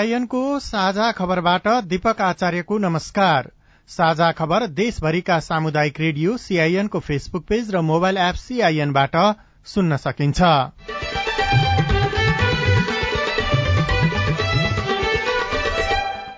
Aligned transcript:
सीआईएनको 0.00 0.58
साझा 0.60 1.10
खबरबाट 1.12 1.66
दीपक 1.84 2.20
आचार्यको 2.20 2.76
नमस्कार। 2.78 3.50
साझा 3.88 4.30
खबर 4.32 4.66
देशभरिका 4.72 5.38
सामुदायिक 5.40 6.00
रेडियो 6.00 6.36
सीआईएनको 6.36 7.00
फेसबुक 7.00 7.44
पेज 7.44 7.70
र 7.70 7.80
मोबाइल 7.80 8.16
एप 8.18 8.34
सीआईएनबाट 8.34 9.16
सुन्न 9.66 9.96
सकिन्छ। 9.96 10.40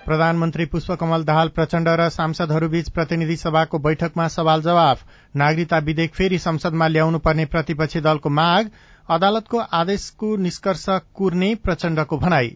प्रधानमन्त्री 0.05 0.65
पुष्पकमल 0.65 1.23
दाहाल 1.23 1.49
प्रचण्ड 1.49 1.87
र 1.89 2.09
सांसदहरूबीच 2.09 2.89
प्रतिनिधि 2.89 3.37
सभाको 3.37 3.79
बैठकमा 3.79 4.27
सवाल 4.27 4.61
जवाफ। 4.61 5.05
नागरिकता 5.35 5.77
विधेयक 5.81 6.15
फेरि 6.15 6.39
संसदमा 6.39 6.87
ल्याउनु 6.87 7.19
पर्ने 7.19 7.45
प्रतिपक्षी 7.45 8.01
दलको 8.01 8.29
माग। 8.31 8.71
अदालतको 9.09 9.57
आदेशको 9.73 10.35
निष्कर्ष 10.39 10.85
कुर्ने 11.15 11.53
प्रचण्डको 11.55 12.17
भनाई। 12.17 12.55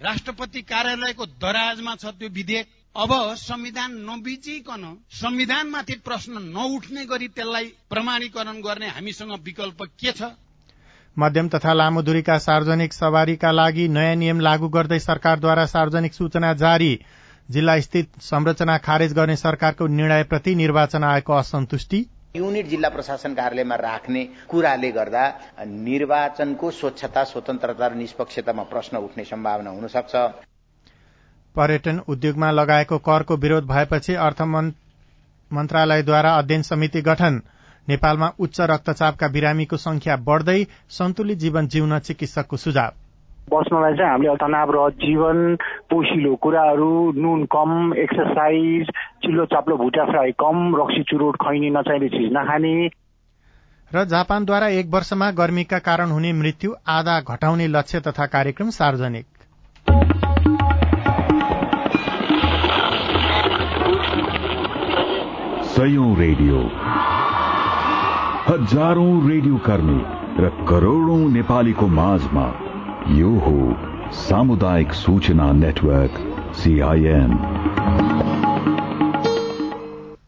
राष्ट्रपति 0.00 0.60
कार्यालयको 0.62 1.26
दराजमा 1.26 1.94
छ 1.94 2.04
त्यो 2.06 2.28
विधेयक। 2.28 2.66
अब 2.96 3.12
संविधान 3.36 3.92
नबिचिकन 4.00 4.82
संविधानमाथि 5.12 5.94
प्रश्न 6.04 6.42
नउठ्ने 6.48 7.04
गरी 7.06 7.28
त्यसलाई 7.28 7.64
प्रमाणीकरण 7.90 8.60
गर्ने 8.60 8.88
हामीसँग 8.88 9.32
विकल्प 9.44 9.82
के 9.82 10.12
छ? 10.12 10.22
मध्यम 11.16 11.48
तथा 11.48 11.72
लामो 11.72 12.02
दूरीका 12.02 12.36
सार्वजनिक 12.38 12.92
सवारीका 12.92 13.50
लागि 13.50 13.88
नयाँ 13.88 14.14
नियम 14.16 14.40
लागू 14.40 14.68
गर्दै 14.68 14.98
सरकारद्वारा 15.00 15.64
सार्वजनिक 15.66 16.14
सूचना 16.14 16.52
जारी 16.54 16.98
जिल्ला 17.50 17.78
स्थित 17.80 18.20
संरचना 18.20 18.76
खारेज 18.78 19.12
गर्ने 19.12 19.36
सरकारको 19.36 19.86
निर्णयप्रति 19.86 20.54
निर्वाचन 20.54 21.04
आयोगको 21.04 21.32
असन्तुष्टि। 21.32 22.04
युनिट 22.36 22.66
जिल्ला 22.66 22.88
प्रशासन 22.88 23.34
कार्यालयमा 23.34 23.76
राख्ने 23.82 24.24
कुराले 24.48 24.90
गर्दा 24.92 25.24
निर्वाचनको 25.66 26.70
स्वच्छता 26.80 27.24
स्वतन्त्रता 27.24 27.86
र 27.86 27.94
निष्पक्षतामा 27.94 28.62
प्रश्न 28.72 28.96
उठ्ने 29.06 29.24
सम्भावना 29.24 29.70
हुन 29.70 29.86
सक्छ 29.88 30.14
पर्यटन 31.54 31.98
उद्योगमा 32.08 32.50
लगाएको 32.50 32.98
करको 33.06 33.36
विरोध 33.36 33.64
भएपछि 33.66 34.14
अर्थ 34.22 34.42
मन्त्रालयद्वारा 35.50 36.30
अध्ययन 36.34 36.62
समिति 36.62 37.00
गठन। 37.02 37.40
नेपालमा 37.88 38.28
उच्च 38.38 38.60
रक्तचापका 38.70 39.28
बिरामीको 39.28 39.76
संख्या 39.76 40.16
बढ़दै 40.28 40.60
सन्तुलित 40.90 41.38
जीवन 41.38 41.68
जिउन 41.68 41.98
चिकित्सकको 42.00 42.56
सुझाव। 42.56 42.92
बस्नलाई 43.46 43.94
चाहिँ 43.94 44.10
हामीले 44.10 44.34
तनाव 44.36 44.70
जीवन 44.90 45.56
पोसिलो 45.90 46.34
कुराहरू 46.34 47.12
नुन 47.16 47.44
कम 47.46 47.92
एक्सर्साइज 47.96 48.90
चिल्लो 49.22 49.44
चाप्लो 49.44 49.76
भुटा 49.76 50.04
फ्राई 50.04 50.32
कम 50.32 50.56
रक्सी 50.76 51.02
चुरोट 51.02 51.36
खैनी 51.36 51.70
नचाहिने 51.70 52.08
चिज 52.08 52.32
नखाने। 52.32 52.74
र 53.90 54.04
जापानद्वारा 54.04 54.68
एक 54.68 54.90
वर्षमा 54.90 55.30
गर्मीका 55.30 55.78
कारण 55.78 56.10
हुने 56.10 56.32
मृत्यु 56.32 56.72
आधा 56.88 57.20
घटाउने 57.20 57.66
लक्ष्य 57.68 58.00
तथा 58.00 58.26
कार्यक्रम 58.26 58.70
सार्वजनिक। 58.70 59.26
सयौं 65.70 66.10
रेडियो। 66.18 66.58
हजारौं 68.50 69.12
रेडियो 69.30 69.56
कर्मी 69.66 70.00
र 70.40 70.48
करोड़ौं 70.68 71.24
नेपालीको 71.30 71.86
माझमा 71.86 72.46
यो 73.08 73.28
हो 73.38 74.12
सामुदायिक 74.12 74.92
सूचना 74.92 75.50
नेटवर्क 75.52 76.16
सीआईएन 76.54 77.34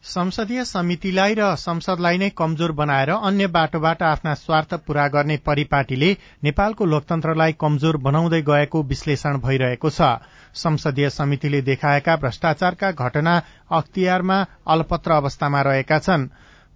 संसदीय 0.02 0.64
समितिलाई 0.64 1.34
र 1.34 1.48
संसदलाई 1.56 2.18
नै 2.18 2.28
कमजोर 2.38 2.72
बनाएर 2.72 3.10
अन्य 3.10 3.46
बाटोबाट 3.56 4.02
आफ्ना 4.02 4.34
स्वार्थ 4.34 4.74
पूरा 4.86 5.06
गर्ने 5.08 5.36
परिपाटीले 5.46 6.10
नेपालको 6.44 6.84
लोकतन्त्रलाई 6.84 7.52
कमजोर 7.60 7.96
बनाउँदै 8.06 8.40
गएको 8.42 8.82
विश्लेषण 8.84 9.38
भइरहेको 9.38 9.90
छ। 9.90 10.12
संसदीय 10.54 11.10
समितिले 11.10 11.62
देखाएका 11.62 12.16
भ्रष्टाचारका 12.16 12.92
घटना 12.92 13.34
अख्तियारमा 13.72 14.38
अलपत्र 14.66 15.12
अवस्थामा 15.12 15.62
रहेका 15.62 15.98
छन्। 15.98 16.28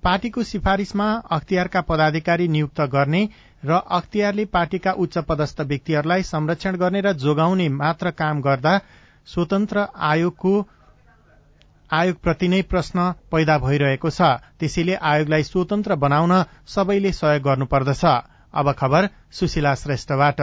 पार्टीको 0.03 0.43
सिफारिशमा 0.43 1.09
अख्तियारका 1.31 1.81
पदाधिकारी 1.89 2.49
नियुक्त 2.49 2.81
गर्ने 2.93 3.29
र 3.65 3.79
अख्तियारले 3.91 4.45
पार्टीका 4.49 4.93
उच्च 4.99 5.19
पदस्थ 5.29 5.61
व्यक्तिहरूलाई 5.63 6.23
संरक्षण 6.25 6.77
गर्ने 6.77 7.01
र 7.01 7.13
जोगाउने 7.15 7.69
मात्र 7.73 8.11
काम 8.13 8.41
गर्दा 8.43 8.73
स्वतन्त्र 9.27 9.87
आयोगको 10.05 10.55
आयोगप्रति 11.91 12.49
नै 12.49 12.63
प्रश्न 12.65 13.13
पैदा 13.31 13.59
भइरहेको 13.59 14.11
छ। 14.11 14.29
त्यसैले 14.59 14.95
आयोगलाई 15.05 15.43
स्वतन्त्र 15.45 15.95
बनाउन 15.99 16.33
सबैले 16.67 17.13
सहयोग 17.13 17.43
गर्नुपर्दछ। 17.43 18.05
अब 18.55 18.73
खबर 18.73 19.09
सुशीला 19.31 19.75
श्रेष्ठबाट। 19.75 20.41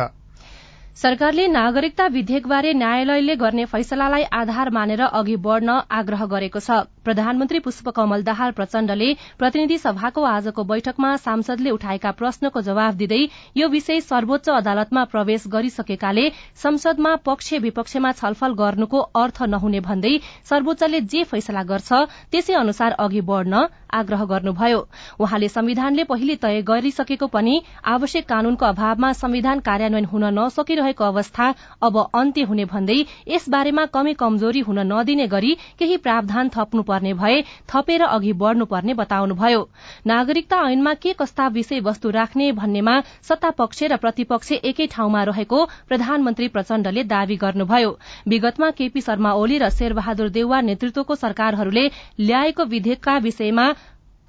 सरकारले 0.99 1.45
नागरिकता 1.47 2.05
विधेयकबारे 2.13 2.71
न्यायालयले 2.73 3.35
गर्ने 3.35 3.65
फैसलालाई 3.65 4.23
आधार 4.35 4.69
मानेर 4.69 5.01
अघि 5.01 5.35
बढ़न 5.39 5.69
आग्रह 5.89 6.25
गरेको 6.27 6.59
छ। 6.59 6.83
प्रधानमन्त्री 7.05 7.59
पुष्पकमल 7.59 8.23
दाहाल 8.23 8.51
प्रचण्डले 8.51 9.07
प्रतिनिधि 9.39 9.77
सभाको 9.79 10.23
आजको 10.23 10.63
बैठकमा 10.63 11.15
सांसदले 11.17 11.69
उठाएका 11.71 12.11
प्रश्नको 12.19 12.61
जवाफ 12.61 12.93
दिँदै 12.95 13.21
यो 13.57 13.67
विषय 13.69 13.99
सर्वोच्च 14.01 14.49
अदालतमा 14.51 15.03
प्रवेश 15.13 15.47
गरिसकेकाले 15.47 16.25
संसदमा 16.59 17.15
पक्ष 17.23 17.53
विपक्षमा 17.63 18.11
छलफल 18.19 18.59
गर्नुको 18.59 18.99
अर्थ 19.23 19.41
नहुने 19.55 19.79
भन्दै 19.87 20.13
सर्वोच्चले 20.51 21.01
जे 21.07 21.23
फैसला 21.31 21.63
गर्छ 21.71 22.01
त्यसै 22.27 22.53
अनुसार 22.55 22.99
अघि 22.99 23.21
बढ़न 23.31 23.63
आग्रह 23.93 24.25
गर्नुभयो। 24.25 24.83
वहाँले 25.19 25.47
संविधानले 25.49 26.03
पहिले 26.05 26.35
तय 26.43 26.61
गरिसकेको 26.67 27.27
पनि 27.29 27.55
आवश्यक 27.87 28.27
कानूनको 28.27 28.65
अभावमा 28.65 29.11
संविधान 29.15 29.59
कार्यान्वयन 29.65 30.05
हुन 30.05 30.29
नसकिरहेको 30.35 30.87
अवस्था 31.01 31.53
अब 31.81 31.97
अन्त्य 32.15 32.43
हुने 32.43 32.65
भन्दै 32.65 32.97
यसबारेमा 33.27 33.85
कमी 33.85 34.13
कमजोरी 34.13 34.59
हुन 34.59 34.79
नदिने 34.91 35.27
गरी 35.27 35.53
केही 35.79 35.97
प्रावधान 35.97 36.49
थप्नु 36.49 36.83
पर्ने 36.83 37.13
भए 37.13 37.41
थपेर 37.69 38.01
अघि 38.03 38.33
बढ़नुपर्ने 38.33 38.93
बताउनुभयो। 38.93 39.61
नागरिकता 40.07 40.57
ऐनमा 40.69 40.93
के 40.95 41.13
कस्ता 41.13 41.47
विषयवस्तु 41.49 42.09
राख्ने 42.09 42.51
भन्नेमा 42.51 42.99
सत्ता 43.23 43.49
पक्ष 43.59 43.83
र 43.83 43.97
प्रतिपक्ष 43.97 44.51
एकै 44.63 44.87
ठाउँमा 44.87 45.23
रहेको 45.23 45.65
प्रधानमन्त्री 45.87 46.47
प्रचण्डले 46.47 47.03
दावी 47.05 47.35
गर्नुभयो। 47.35 47.91
विगतमा 48.27 48.69
केपी 48.71 49.01
शर्मा 49.01 49.33
ओली 49.33 49.57
र 49.57 49.69
शेरबहादुर 49.69 50.29
देउवा 50.29 50.61
नेतृत्वको 50.61 51.15
सरकारहरूले 51.17 51.85
ल्याएको 52.19 52.63
विधेयकका 52.65 53.17
विषयमा 53.19 53.71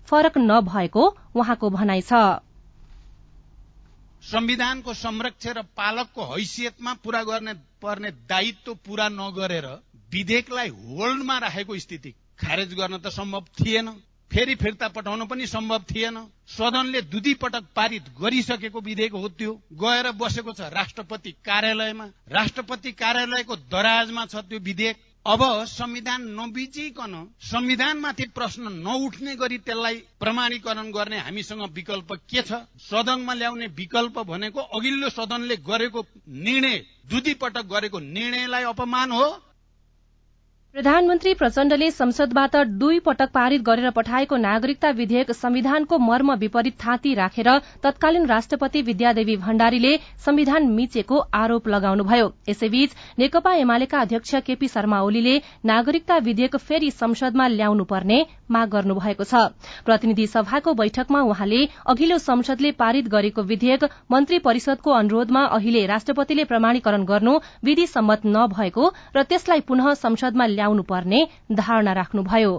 फरक 0.09 0.39
नभएको 0.41 1.03
उहाँको 1.35 1.71
भनाइ 1.71 2.01
छ। 2.03 2.13
संविधानको 4.23 4.95
संरक्षक 4.95 5.57
र 5.57 5.63
पालकको 5.77 6.25
हैसियतमा 6.25 6.93
पूरा 7.05 7.23
गर्ने 7.25 7.55
पर्ने 7.83 8.11
दायित्व 8.29 8.75
पूरा 8.87 9.09
नगरेर 9.09 9.67
विधेयकलाई 10.13 10.69
होल्डमा 10.69 11.39
राखेको 11.39 11.79
स्थिति 11.79 12.15
खारेज 12.39 12.75
गर्न 12.75 12.99
त 12.99 13.09
सम्भव 13.09 13.45
थिएन। 13.61 13.89
फेरि 14.31 14.55
फिर्ता 14.55 14.89
पठाउन 14.89 15.27
पनि 15.27 15.47
सम्भव 15.47 15.83
थिएन। 15.91 16.17
सदनले 16.49 17.01
दुधी 17.03 17.35
पटक 17.35 17.65
पारित 17.77 18.05
गरिसकेको 18.21 18.81
विधेयक 18.81 19.13
हो 19.13 19.29
त्यो। 19.29 19.53
गएर 19.75 20.11
बसेको 20.13 20.53
छ 20.53 20.71
राष्ट्रपति 20.71 21.31
कार्यालयमा। 21.45 22.05
राष्ट्रपति 22.29 22.93
कार्यालयको 22.93 23.57
दराजमा 23.57 24.27
छ 24.27 24.45
त्यो 24.47 24.59
विधेयक। 24.61 24.97
अब 25.27 25.41
संविधान 25.69 26.23
नबिचिकन 26.33 27.15
संविधानमाथि 27.45 28.25
प्रश्न 28.35 28.73
नउठ्ने 28.75 29.35
गरी 29.37 29.59
त्यसलाई 29.59 29.97
प्रमाणीकरण 30.21 30.91
गर्ने 30.91 31.19
हामीसँग 31.19 31.63
विकल्प 31.75 32.13
के 32.25 32.43
छ? 32.43 32.53
सदनमा 32.81 33.35
ल्याउने 33.35 33.67
विकल्प 33.77 34.19
भनेको 34.25 34.61
अघिल्लो 34.73 35.09
सदनले 35.11 35.57
गरेको 35.61 36.05
निर्णय 36.41 36.77
दुधी 37.11 37.35
पटक 37.37 37.67
गरेको 37.69 37.99
निर्णयलाई 38.01 38.65
अपमान 38.65 39.11
हो। 39.13 39.29
प्रधानमन्त्री 40.75 41.33
प्रचण्डले 41.35 41.91
संसदबाट 41.91 42.57
दुई 42.81 42.99
पटक 43.05 43.31
पारित 43.35 43.63
गरेर 43.63 43.91
पठाएको 43.91 44.37
नागरिकता 44.37 44.91
विधेयक 44.97 45.31
संविधानको 45.33 45.97
मर्म 45.99 46.33
विपरीत 46.39 46.75
थाँती 46.81 47.15
राखेर 47.15 47.49
तत्कालीन 47.83 48.27
राष्ट्रपति 48.27 48.83
विद्यादेवी 48.83 49.37
भण्डारीले 49.37 49.97
संविधान 50.27 50.69
मिचेको 50.73 51.19
आरोप 51.35 51.67
लगाउनुभयो। 51.69 52.31
यसैबीच 52.49 52.95
नेकपा 53.19 53.55
एमालेका 53.55 54.01
अध्यक्ष 54.01 54.35
केपी 54.47 54.69
शर्मा 54.69 55.01
ओलीले 55.01 55.37
नागरिकता 55.65 56.19
विधेयक 56.21 56.57
फेरि 56.59 56.91
संसदमा 56.93 57.49
ल्याउनु 57.49 57.85
पर्ने 57.85 58.21
माग 58.51 58.69
गर्नुभएको 58.71 59.25
छ। 59.25 59.35
प्रतिनिधि 59.85 60.27
सभाको 60.29 60.75
बैठकमा 60.75 61.21
उहाँले 61.25 61.67
अघिल्लो 61.89 62.19
संसदले 62.21 62.73
पारित 62.79 63.09
गरेको 63.09 63.43
विधेयक 63.43 63.89
मन्त्री 64.13 64.39
परिषदको 64.47 64.91
अनुरोधमा 64.93 65.45
अहिले 65.51 65.85
राष्ट्रपतिले 65.87 66.45
प्रमाणीकरण 66.45 67.05
गर्नु 67.05 67.39
विधि 67.65 67.87
सम्मत 67.89 68.27
नभएको 68.27 68.93
र 69.17 69.23
त्यसलाई 69.25 69.61
पुनः 69.67 69.93
संसदमा 69.99 70.47
ल्याउनु 70.61 70.83
पर्ने 70.93 71.19
धारणा 71.57 71.93
राख्नुभयो। 72.01 72.53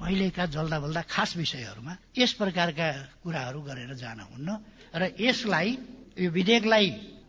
अहिलेका 0.00 0.44
जल्दा 0.54 0.78
बल्दा 0.80 1.02
खास 1.12 1.36
विषयहरूमा 1.36 1.92
यस 2.16 2.32
प्रकारका 2.40 2.86
कुराहरू 3.20 3.60
गरेर 3.68 3.92
जान 3.98 4.20
हुन्न 4.32 4.48
र 4.96 5.02
यसलाई 5.20 5.68
यो 6.16 6.30
विधेयकलाई 6.30 6.86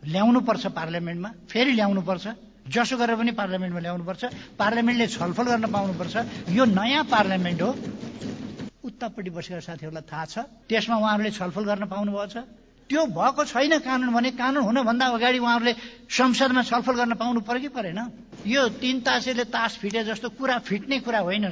ल्याउनुपर्छ 0.08 0.64
पार्लियामेन्टमा 0.78 1.30
फेरि 1.50 1.72
ल्याउनुपर्छ 1.78 2.26
जसो 2.72 2.96
गरेर 2.96 3.16
पनि 3.20 3.32
पार्लियामेन्टमा 3.36 3.80
ल्याउनुपर्छ 3.80 4.22
पार्लियामेन्टले 4.58 5.06
छलफल 5.14 5.46
गर्न 5.52 5.66
पाउनुपर्छ 5.68 6.14
यो 6.56 6.64
नयाँ 6.64 7.04
पार्लियामेन्ट 7.12 7.60
हो। 7.62 7.70
उत्तापट्टि 8.88 9.30
बसेका 9.30 9.60
साथीहरूलाई 9.68 10.04
थाहा 10.08 10.24
छ 10.32 10.34
त्यसमा 10.70 10.96
उहाँहरूले 10.96 11.30
छलफल 11.30 11.64
गर्न 11.70 11.84
पाउनुभएको 11.92 12.26
छ। 12.32 12.36
त्यो 12.90 13.02
भएको 13.08 13.42
छैन 13.52 13.78
कानुन 13.78 14.10
भने 14.16 14.30
कानुन 14.38 14.62
हुनभन्दा 14.64 15.06
अगाडि 15.16 15.38
उहाँहरूले 15.38 15.72
संसदमा 16.08 16.62
छलफल 16.70 16.94
गर्न 17.00 17.14
पाउनु 17.20 17.40
पर्यो 17.46 17.60
कि 17.62 17.70
परेन? 17.76 18.00
यो 18.44 18.68
तिन 18.80 19.00
तासेले 19.00 19.44
तास 19.46 19.76
फिटे 19.78 20.02
जस्तो 20.04 20.28
कुरा 20.30 20.58
फिट्ने 20.60 20.98
कुरा 21.00 21.18
होइन। 21.20 21.46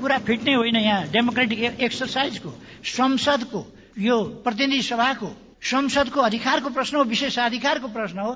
कुरा 0.00 0.18
फिट्ने 0.18 0.54
होइन 0.54 0.76
यहाँ 0.76 1.08
डेमोक्रेटिक 1.10 1.80
एक्सर्साइजको 1.80 2.50
संसदको 2.86 3.64
यो 3.98 4.16
प्रतिनिधि 4.44 4.82
सभाको 4.82 5.30
संसदको 5.62 6.20
अधिकारको 6.20 6.70
प्रश्न 6.70 6.96
हो 6.96 7.04
विशेषाधिकारको 7.04 7.88
प्रश्न 7.88 8.18
हो। 8.18 8.32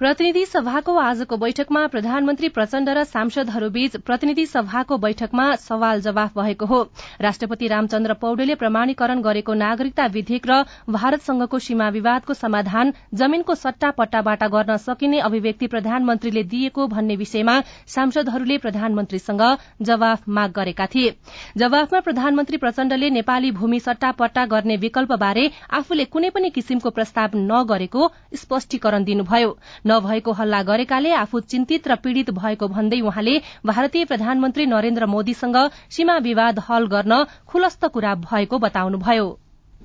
प्रतिनिधि 0.00 0.44
सभाको 0.46 0.94
आजको 0.98 1.36
बैठकमा 1.36 1.80
प्रधानमन्त्री 1.86 2.48
प्रचण्ड 2.48 2.88
र 2.88 3.02
सांसदहरूबीच 3.06 3.96
प्रतिनिधि 4.00 4.44
सभाको 4.46 4.96
बैठकमा 4.98 5.44
सवाल 5.56 6.00
जवाफ 6.00 6.38
भएको 6.38 6.66
हो। 6.66 6.78
राष्ट्रपति 7.20 7.66
रामचन्द्र 7.68 8.14
पौडेलले 8.16 8.54
प्रमाणीकरण 8.54 9.20
गरेको 9.20 9.54
नागरिकता 9.54 10.06
विधेयक 10.14 10.46
र 10.46 10.62
भारतसँगको 10.88 11.58
सीमा 11.58 11.88
विवादको 11.90 12.34
समाधान 12.34 12.92
जमीनको 13.14 13.54
सट्टा 13.56 13.90
पट्टाबाट 13.98 14.44
गर्न 14.46 14.76
सकिने 14.78 15.18
अभिव्यक्ति 15.20 15.66
प्रधानमन्त्रीले 15.66 16.42
दिएको 16.46 16.86
भन्ने 16.86 17.16
विषयमा 17.16 17.58
सांसदहरूले 17.88 18.58
प्रधानमन्त्रीसँग 18.58 19.44
जवाफ 19.82 20.28
माग 20.30 20.52
गरेका 20.52 20.86
थिए। 20.86 21.12
जवाफमा 21.56 22.00
प्रधानमन्त्री 22.00 22.56
प्रचण्डले 22.56 23.10
नेपाली 23.10 23.50
भूमि 23.52 23.80
सट्टा 23.82 24.12
पट्टा 24.16 24.46
गर्ने 24.46 24.76
विकल्पबारे 24.78 25.46
आफूले 25.74 26.04
कुनै 26.08 26.30
पनि 26.30 26.50
किसिमको 26.50 26.90
प्रस्ताव 26.90 27.38
नगरेको 27.44 28.10
स्पष्टीकरण 28.38 29.04
दिनुभयो। 29.04 29.56
नभएको 29.90 30.32
हल्ला 30.32 30.62
गरेकाले 30.62 31.12
आफू 31.16 31.40
चिन्तित 31.42 31.88
र 31.88 31.96
पीड़ित 31.98 32.30
भएको 32.32 32.68
भन्दै 32.68 33.00
उहाँले 33.02 33.34
भारतीय 33.66 34.04
प्रधानमन्त्री 34.04 34.66
नरेन्द्र 34.66 35.06
मोदीसँग 35.08 35.56
सीमा 35.90 36.16
विवाद 36.20 36.58
हल 36.68 36.86
गर्न 36.86 37.24
खुलस्त 37.46 37.84
कुरा 37.86 38.14
भएको 38.22 38.58
बताउनुभयो। 38.58 39.28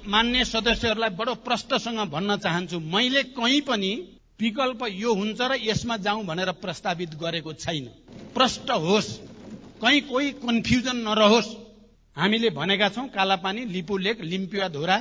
मान्य 0.07 0.43
सदस्यहरूलाई 0.45 1.09
बडो 1.17 1.33
प्रष्टसँग 1.41 1.99
भन्न 2.09 2.37
चाहन्छु। 2.37 2.79
मैले 2.79 3.23
कहीँ 3.33 3.61
पनि 3.61 3.91
विकल्प 4.39 4.81
यो 4.91 5.13
हुन्छ 5.13 5.41
र 5.41 5.57
यसमा 5.63 5.97
जाउँ 5.97 6.23
भनेर 6.25 6.51
प्रस्तावित 6.61 7.13
गरेको 7.15 7.53
छैन। 7.55 7.85
प्रष्ट 8.35 8.71
होस्। 8.83 9.09
कहीँ 9.81 10.01
कोही 10.01 10.31
कन्फ्युजन 10.43 10.97
नरहोस्। 11.07 11.49
हामीले 12.17 12.49
भनेका 12.49 12.89
छौं 12.89 13.07
कालापानी 13.07 13.65
लिपु 13.65 13.97
लेक 13.97 14.21
लिम्पिया 14.23 14.67
धोरा 14.67 14.97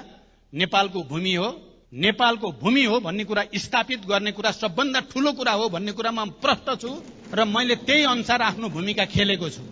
नेपालको 0.53 1.03
भूमि 1.03 1.35
हो। 1.35 1.49
नेपालको 1.95 2.51
भूमि 2.61 2.85
हो 2.85 2.99
भन्ने 3.01 3.25
कुरा 3.25 3.43
स्थापित 3.55 4.07
गर्ने 4.07 4.31
कुरा 4.33 4.51
सबभन्दा 4.51 5.01
ठूलो 5.11 5.33
कुरा 5.33 5.53
हो 5.53 5.69
भन्ने 5.69 5.93
कुरामा 5.93 6.25
प्रष्ट 6.43 6.71
छु 6.81 6.91
र 7.35 7.45
मैले 7.47 7.75
त्यही 7.87 8.05
अनुसार 8.05 8.43
आफ्नो 8.43 8.69
भूमिका 8.69 9.05
खेलेको 9.05 9.49
छु। 9.49 9.63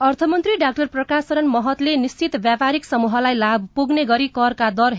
अर्थमन्त्री 0.00 0.56
डाक्टर 0.56 0.86
प्रकाश 0.86 1.24
शरण 1.24 1.46
महतले 1.46 1.96
निश्चित 1.96 2.36
व्यापारिक 2.36 2.84
समूहलाई 2.84 3.34
लाभ 3.34 3.68
पुग्ने 3.76 4.04
गरी 4.04 4.28
करका 4.28 4.70
दर 4.70 4.94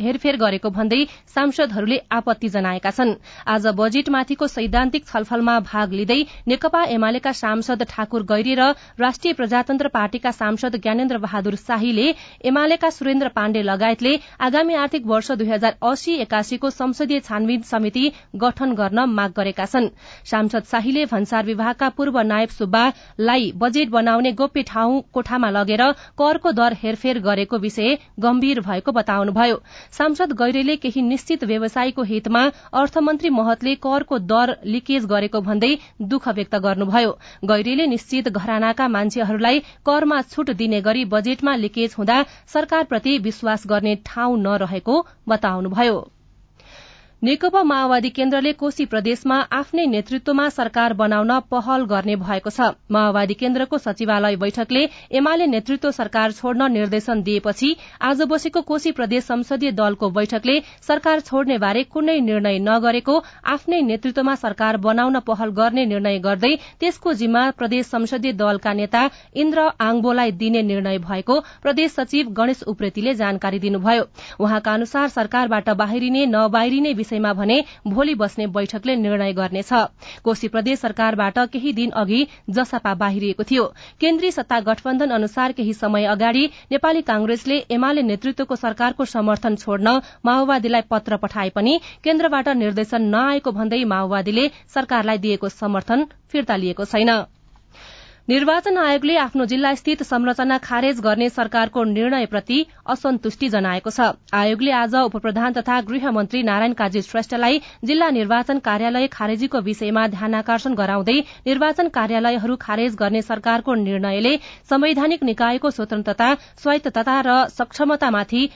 हेरफेर 0.00 0.36
गरेको 0.38 0.70
भन्दै 0.70 1.04
सांसदहरूले 1.28 1.96
आपत्ति 2.12 2.48
जनाएका 2.48 2.90
छन्। 2.92 3.14
आज 3.48 3.66
बजेटमाथिको 3.78 4.46
सैद्धान्तिक 4.48 5.06
छलफलमा 5.06 5.54
भाग 5.62 5.92
लिँदै 5.92 6.18
नेकपा 6.48 6.82
एमालेका 6.88 7.32
सांसद 7.34 7.82
ठाकुर 7.90 8.22
गैरी 8.24 8.54
र 8.54 8.68
राष्ट्रिय 8.98 9.32
प्रजातन्त्र 9.34 9.88
पार्टीका 9.90 10.30
सांसद 10.32 10.76
ज्ञानेन्द्र 10.78 11.18
बहादुर 11.18 11.54
शाहीले 11.58 12.06
एमालेका 12.46 12.90
सुरेन्द्र 12.90 13.28
पाण्डे 13.34 13.62
लगायतले 13.64 14.14
आगामी 14.40 14.74
आर्थिक 14.76 15.06
वर्ष 15.06 15.30
दुई 15.34 15.48
हजार 15.48 15.76
अस्सी 15.82 16.14
एकासीको 16.20 16.70
संसदीय 16.72 17.20
छानबिन 17.22 17.62
समिति 17.64 18.04
गठन 18.36 18.74
गर्न 18.74 19.04
माग 19.10 19.34
गरेका 19.36 19.66
छन्। 19.66 19.90
सांसद 20.24 20.70
शाहीले 20.70 21.04
भन्सार 21.06 21.44
विभागका 21.46 21.88
पूर्व 21.98 22.20
नायब 22.24 22.54
सुब्बालाई 22.54 23.50
बजेट 23.58 23.90
बनाउने 23.90 24.32
गोप्य 24.34 24.62
ठाउँ 24.70 25.02
कोठामा 25.12 25.50
लगेर 25.50 25.82
करको 26.18 26.52
दर 26.52 26.78
हेरफेर 26.82 27.18
गरेको 27.20 27.58
विषय 27.58 27.98
गम्भीर 28.20 28.60
भएको 28.62 28.92
बताउनुभयो। 28.92 29.60
सांसद 29.92 30.32
गैरेले 30.38 30.76
केही 30.76 31.02
निश्चित 31.02 31.44
व्यवसायीको 31.44 32.02
हितमा 32.02 32.42
अर्थमन्त्री 32.72 33.28
महतले 33.30 33.74
करको 33.82 34.18
दर 34.32 34.52
लिकेज 34.66 35.06
गरेको 35.06 35.40
भन्दै 35.40 35.74
दुःख 36.02 36.28
व्यक्त 36.28 36.54
गर्नुभयो। 36.64 37.12
गैरेले 37.44 37.86
निश्चित 37.86 38.28
घरानाका 38.28 38.88
मान्छेहरूलाई 38.88 39.58
करमा 39.86 40.20
छूट 40.30 40.50
दिने 40.58 40.80
गरी 40.80 41.04
बजेटमा 41.14 41.56
लिकेज 41.56 41.94
हुँदा 41.98 42.22
सरकारप्रति 42.52 43.18
विश्वास 43.20 43.66
गर्ने 43.66 43.96
ठाउँ 44.06 44.38
नरहेको 44.42 45.04
बताउनुभयो। 45.28 45.98
नेकपा 47.22 47.62
माओवादी 47.64 48.08
केन्द्रले 48.16 48.52
कोशी 48.54 48.84
प्रदेशमा 48.84 49.36
आफ्नै 49.52 49.84
नेतृत्वमा 49.86 50.48
सरकार 50.48 50.92
बनाउन 50.94 51.30
पहल 51.50 51.84
गर्ने 51.84 52.14
भएको 52.16 52.50
छ। 52.50 52.66
माओवादी 52.90 53.34
केन्द्रको 53.34 53.78
सचिवालय 53.78 54.36
बैठकले 54.36 54.82
एमाले 55.18 55.46
नेतृत्व 55.48 55.90
सरकार 55.90 56.32
छोड्न 56.32 56.68
निर्देशन 56.72 57.22
दिएपछि 57.22 57.70
आज 58.00 58.22
बसेको 58.24 58.60
कोशी 58.62 58.92
प्रदेश 58.92 59.24
संसदीय 59.24 59.72
दलको 59.72 60.10
बैठकले 60.10 60.54
सरकार 60.88 61.20
छोड्ने 61.22 61.56
बारे 61.58 61.82
कुनै 61.88 62.18
निर्णय 62.20 62.58
नगरेको 62.60 63.18
आफ्नै 63.48 63.80
नेतृत्वमा 63.88 64.34
सरकार 64.36 64.76
बनाउन 64.86 65.20
पहल 65.26 65.50
गर्ने 65.58 65.86
निर्णय 65.86 66.18
गर्दै 66.20 66.52
त्यसको 66.78 67.16
जिम्मा 67.16 67.44
प्रदेश 67.58 67.86
संसदीय 67.88 68.32
दलका 68.44 68.72
नेता 68.74 69.02
इन्द्र 69.36 69.66
आङबोलाई 69.88 70.36
दिने 70.44 70.62
निर्णय 70.70 71.02
भएको 71.08 71.40
प्रदेश 71.66 71.92
सचिव 71.94 72.30
गणेश 72.38 72.62
उप्रेतीले 72.68 73.14
जानकारी 73.16 73.58
दिनुभयो। 73.58 74.08
उहाँका 74.38 74.74
अनुसार 74.74 75.08
सरकारबाट 75.10 75.74
बाहिरिने 75.76 76.24
नबाहिरिने 76.28 76.94
विषयमा 77.08 77.32
भने 77.32 77.64
भोलि 77.86 78.14
बस्ने 78.14 78.46
बैठकले 78.48 78.96
निर्णय 78.98 79.32
गर्नेछ। 79.32 79.72
कोशी 80.24 80.48
प्रदेश 80.48 80.78
सरकारबाट 80.78 81.38
केही 81.52 81.72
दिन 81.72 81.90
अघि 81.96 82.26
जसपा 82.50 82.94
बाहिरिएको 82.94 83.42
थियो। 83.44 83.64
केन्द्रीय 84.00 84.30
सत्ता 84.30 84.60
गठबन्धन 84.60 85.10
अनुसार 85.10 85.52
केही 85.52 85.72
समय 85.74 86.04
अगाडि 86.06 86.44
नेपाली 86.70 87.02
कांग्रेसले 87.02 87.56
एमाले 87.70 88.02
नेतृत्वको 88.02 88.56
सरकारको 88.56 89.04
समर्थन 89.06 89.56
छोड्न 89.56 90.00
माओवादीलाई 90.24 90.82
पत्र 90.90 91.16
पठाए 91.16 91.48
पनि 91.50 91.80
केन्द्रबाट 92.04 92.48
निर्देशन 92.58 93.02
नआएको 93.08 93.52
भन्दै 93.52 93.84
माओवादीले 93.86 94.48
सरकारलाई 94.74 95.18
दिएको 95.18 95.48
समर्थन 95.50 96.06
फिर्ता 96.28 96.56
लिएको 96.56 96.84
छैन। 96.84 97.37
निर्वाचन 98.28 98.76
आयोगले 98.78 99.14
आफ्नो 99.16 99.44
जिल्ला 99.50 99.72
स्थित 99.74 100.02
संरचना 100.02 100.56
खारेज 100.62 100.98
गर्ने 101.00 101.28
सरकारको 101.30 101.84
निर्णयप्रति 101.84 102.58
असन्तुष्टि 102.94 103.48
जनाएको 103.48 103.90
छ। 103.90 104.08
आयोगले 104.36 104.72
आज 104.78 104.94
उपप्रधान 104.98 105.52
तथा 105.52 105.80
गृहमन्त्री 105.88 106.42
नारायण 106.42 106.72
काजी 106.80 107.02
श्रेष्ठलाई 107.02 107.60
जिल्ला 107.84 108.10
निर्वाचन 108.18 108.58
कार्यालय 108.68 109.06
खारेजीको 109.12 109.60
विषयमा 109.70 110.06
ध्यानकर्षण 110.18 110.74
गराउँदै 110.76 111.18
निर्वाचन 111.48 111.88
कार्यालयहरू 111.96 112.56
खारेज 112.60 112.96
गर्ने 113.00 113.22
सरकारको 113.24 113.74
निर्णयले 113.88 114.36
संवैधानिक 114.70 115.24
निकायको 115.24 115.70
स्वतन्त्रता 115.70 116.32
स्वायत्तता 116.62 117.20
र 117.26 117.42
सक्षमतामाथि 117.58 118.48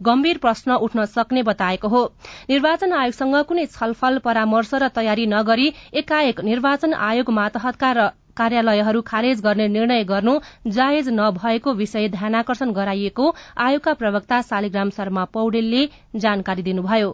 गम्भीर 0.00 0.38
प्रश्न 0.42 0.74
उठ्न 0.84 1.04
सक्ने 1.06 1.42
बताएको 1.44 1.88
हो। 1.88 2.02
निर्वाचन 2.50 2.92
आयोगसँग 2.98 3.36
कुनै 3.48 3.66
छलफल 3.68 4.18
परामर्श 4.24 4.70
र 4.74 4.88
तयारी 4.96 5.26
नगरी 5.28 5.72
एकाएक 5.94 6.40
निर्वाचन 6.44 6.94
आयोग 7.08 7.30
मातहतका 7.38 7.92
कार्यालयहरू 8.40 9.00
खारेज 9.06 9.40
गर्ने 9.42 9.68
निर्णय 9.68 10.04
गर्नु 10.10 10.38
जायज 10.72 11.08
नभएको 11.14 11.72
विषय 11.80 12.08
ध्यानाकर्षण 12.10 12.72
गराइएको 12.72 13.34
आयोगका 13.60 13.94
प्रवक्ता 14.02 14.42
शालिग्राम 14.42 14.90
शर्मा 14.90 15.24
पौडेलले 15.34 15.88
जानकारी 16.16 16.62
दिनुभयो। 16.62 17.10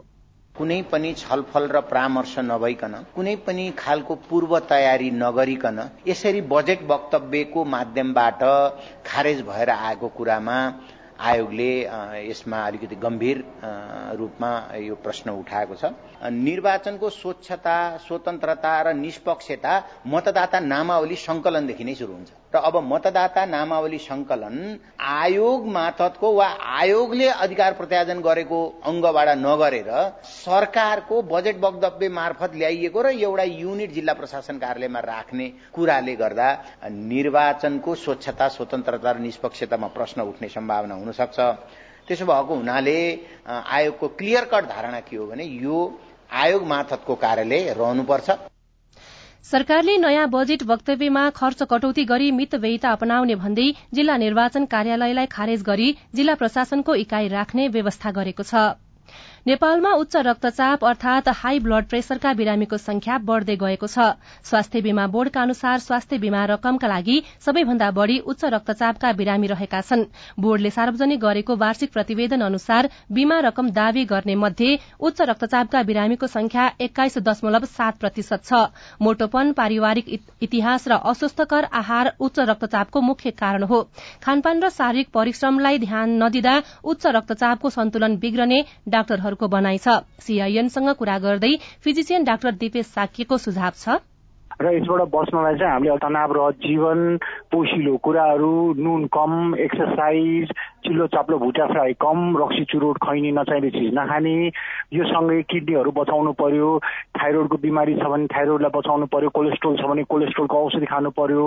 कुनै 0.55 0.77
पनि 0.91 1.13
छलफल 1.13 1.65
र 1.69 1.81
परामर्श 1.89 2.35
नभइकन 2.41 2.93
कुनै 3.17 3.35
पनि 3.47 3.65
खालको 3.79 4.15
पूर्व 4.29 4.59
तयारी 4.71 5.11
नगरिकन 5.15 5.81
यसरी 6.07 6.41
बजेट 6.53 6.87
वक्तव्यको 6.89 7.65
माध्यमबाट 7.73 8.45
खारेज 9.07 9.43
भएर 9.49 9.71
आएको 9.71 10.09
कुरामा 10.17 10.57
आयोगले 11.19 11.71
यसमा 12.29 12.59
अलिकति 12.67 12.97
गम्भीर 12.97 13.39
रूपमा 14.19 14.51
यो 14.77 14.95
प्रश्न 14.95 15.31
उठाएको 15.33 15.75
छ। 15.75 15.85
निर्वाचनको 16.23 17.11
स्वच्छता 17.11 17.77
स्वतन्त्रता 18.07 18.73
र 18.83 18.95
निष्पक्षता 18.95 19.73
मतदाता 20.07 20.61
नामावली 20.63 21.17
संकलनदेखि 21.19 21.85
नै 21.85 21.95
शुरू 21.95 22.13
हुन्छ। 22.13 22.31
अब 22.59 22.77
मतदाता 22.85 23.45
नामावली 23.47 23.99
संकलन 24.01 24.57
आयोग 25.01 25.67
मार्फतको 25.69 26.33
वा 26.35 26.47
आयोगले 26.79 27.29
अधिकार 27.45 27.73
प्रत्याजन 27.75 28.21
गरेको 28.21 28.59
अङ्गबाट 28.85 29.29
नगरेर 29.39 29.91
सरकारको 30.25 31.23
बजेट 31.33 31.61
वक्तव्य 31.65 32.09
मार्फत 32.19 32.55
ल्याइएको 32.55 33.03
र 33.03 33.13
एउटा 33.19 33.43
युनिट 33.43 33.93
जिल्ला 33.93 34.15
प्रशासन 34.15 34.59
कार्यालयमा 34.59 35.01
राख्ने 35.03 35.47
कुराले 35.75 36.15
गर्दा 36.17 36.49
निर्वाचनको 37.13 37.95
स्वच्छता 37.95 38.49
स्वतन्त्रता 38.57 39.11
र 39.13 39.19
निष्पक्षतामा 39.27 39.89
प्रश्न 39.97 40.21
उठ्ने 40.31 40.49
सम्भावना 40.49 40.95
हुन 40.95 41.13
सक्छ 41.13 41.39
त्यसो 42.09 42.25
भएको 42.27 42.55
हुनाले 42.55 42.99
आयोगको 43.47 44.09
क्लियर 44.19 44.45
कट 44.53 44.65
धारणा 44.69 45.01
के 45.01 45.17
हो 45.17 45.27
भने 45.27 45.45
यो 45.45 45.79
आयोग 46.33 46.63
मार्फतको 46.67 47.15
कार्यालय 47.15 47.73
रहनुपर्छ। 47.79 48.31
सरकारले 49.47 49.93
नयाँ 49.99 50.27
बजेट 50.31 50.63
वक्तव्यमा 50.69 51.21
खर्च 51.35 51.63
कटौती 51.71 52.05
गरी 52.05 52.31
मितव्ययिता 52.39 52.95
अपनाउने 52.99 53.35
भन्दै 53.43 53.67
जिल्ला 53.99 54.17
निर्वाचन 54.23 54.65
कार्यालयलाई 54.73 55.27
खारेज 55.31 55.63
गरी 55.69 55.87
जिल्ला 56.15 56.35
प्रशासनको 56.41 56.95
इकाई 57.05 57.29
राख्ने 57.35 57.69
व्यवस्था 57.77 58.11
गरेको 58.19 58.49
छ। 58.49 58.65
नेपालमा 59.47 59.91
उच्च 59.95 60.17
रक्तचाप 60.27 60.85
अर्थात 60.85 61.29
हाई 61.41 61.59
ब्लड 61.59 61.85
प्रेशरका 61.87 62.33
बिरामीको 62.35 62.77
संख्या 62.79 63.19
बढ़दै 63.27 63.55
गएको 63.57 63.87
छ। 63.87 64.07
स्वास्थ्य 64.45 64.81
बीमा 64.83 65.07
बोर्डका 65.07 65.43
अनुसार 65.43 65.79
स्वास्थ्य 65.79 66.19
बीमा 66.19 66.41
रकमका 66.51 66.89
लागि 66.89 67.19
सबैभन्दा 67.47 67.91
बढ़ी 67.99 68.19
उच्च 68.27 68.45
रक्तचापका 68.47 69.13
बिरामी 69.13 69.47
रहेका 69.47 69.81
छन्। 69.83 70.03
बोर्डले 70.39 70.71
सार्वजनिक 70.71 71.21
गरेको 71.21 71.57
वार्षिक 71.57 71.93
प्रतिवेदन 71.93 72.41
अनुसार 72.43 72.89
बीमा 73.13 73.39
रकम 73.47 73.71
दावी 73.71 74.05
गर्ने 74.07 74.35
मध्ये 74.37 74.79
उच्च 75.01 75.23
रक्तचापका 75.23 75.83
बिरामीको 75.85 76.27
संख्या 76.27 76.67
एक्काइस 76.81 77.19
दशमलव 77.23 77.69
सात 77.69 78.03
प्रतिशत 78.03 78.45
छ। 78.45 78.65
मोटोपन 79.01 79.53
पारिवारिक 79.53 80.11
इतिहास 80.43 80.89
र 80.89 80.99
अस्वस्थकर 81.07 81.71
आहार 81.83 82.13
उच्च 82.21 82.41
रक्तचापको 82.51 83.01
मुख्य 83.03 83.31
कारण 83.37 83.71
हो। 83.71 83.81
खानपान 84.27 84.65
र 84.65 84.75
शारीरिक 84.81 85.15
परिश्रमलाई 85.15 85.79
ध्यान 85.87 86.19
नदिँदा 86.25 86.59
उच्च 86.85 87.07
रक्तचापको 87.13 87.71
सन्तुलन 87.71 88.19
बिग्रने 88.19 88.63
डाक्टरहरू 88.91 89.35
डाक्टरको 89.37 89.49
भनाइ 89.49 89.79
छ। 89.79 89.89
सीआईएनसँग 90.19 90.89
कुरा 90.97 91.19
गर्दै 91.21 91.53
फिजिसियन 91.85 92.25
डाक्टर 92.25 92.53
दिपेश 92.57 92.87
साक्यको 92.89 93.37
सुझाव 93.37 93.73
छ। 93.77 94.01
र 94.57 94.73
यसबाट 94.73 95.13
बस्नलाई 95.13 95.55
चाहिँ 95.61 95.73
हामीले 95.73 95.97
तनाव 96.01 96.33
र 96.33 96.41
जीवन 96.65 97.01
पोसिलो 97.53 97.97
कुराहरू 98.01 98.55
नुन 98.81 99.05
कम 99.13 99.33
एक्सर्साइज 99.61 100.49
चिल्लो 100.87 101.07
चाप्लो 101.11 101.39
भुटा 101.39 101.67
फ्राई 101.67 101.93
कम 101.99 102.19
रक्सी 102.39 102.65
चुरोट 102.71 102.97
खैनी 103.05 103.31
नचाहिने 103.33 103.71
चिज 103.71 103.91
नखाने 103.95 104.35
यो 104.95 105.05
सँगै 105.07 105.43
किडनीहरू 105.51 105.91
बचाउनु 105.93 106.33
पर्यो 106.39 106.69
थाइरोइडको 107.19 107.57
बिमारी 107.59 107.95
छ 107.97 108.07
भने 108.07 108.27
थाइरोइडलाई 108.31 108.71
बचाउनु 108.77 109.07
पर्यो 109.15 109.31
कोलेस्ट्रोल 109.35 109.77
छ 109.77 109.91
भने 109.91 110.03
कोलेस्ट्रोलको 110.07 110.65
औषधि 110.65 110.87
खानु 110.87 111.11
पर्यो। 111.19 111.47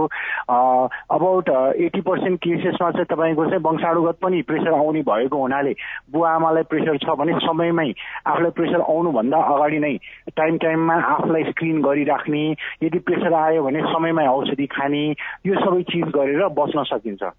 अबाउट 1.16 1.50
एटी 1.88 2.02
पर्सेन्ट 2.10 2.40
केसेसमा 2.44 2.90
चाहिँ 2.92 3.06
तपाईँको 3.14 3.46
चाहिँ 3.46 3.64
वंशाणुगत 3.64 4.18
पनि 4.24 4.42
प्रेसर 4.50 4.74
आउने 4.74 5.02
भएको 5.08 5.38
हुनाले 5.40 5.74
बुवा 6.12 6.30
आमालाई 6.36 6.64
प्रेसर 6.70 6.98
छ 7.06 7.16
भने 7.22 7.40
समयमै 7.46 7.90
आफूलाई 8.28 8.52
प्रेसर 8.60 8.82
आउनुभन्दा 8.82 9.38
अगाडि 9.56 9.80
नै 9.80 9.94
टाइम 10.36 10.58
टाइममा 10.66 10.96
आफूलाई 11.16 11.44
स्क्रिन 11.52 11.82
गरिराख्ने 11.88 12.44
यदि 12.84 13.00
प्रेसर 13.08 13.34
आयो 13.44 13.64
भने 13.64 13.82
समयमै 13.94 14.28
औषधि 14.28 14.66
खाने 14.76 15.04
यो 15.48 15.64
सबै 15.64 15.82
चिज 15.94 16.12
गरेर 16.18 16.48
बच्न 16.60 16.84
सकिन्छ। 16.92 17.34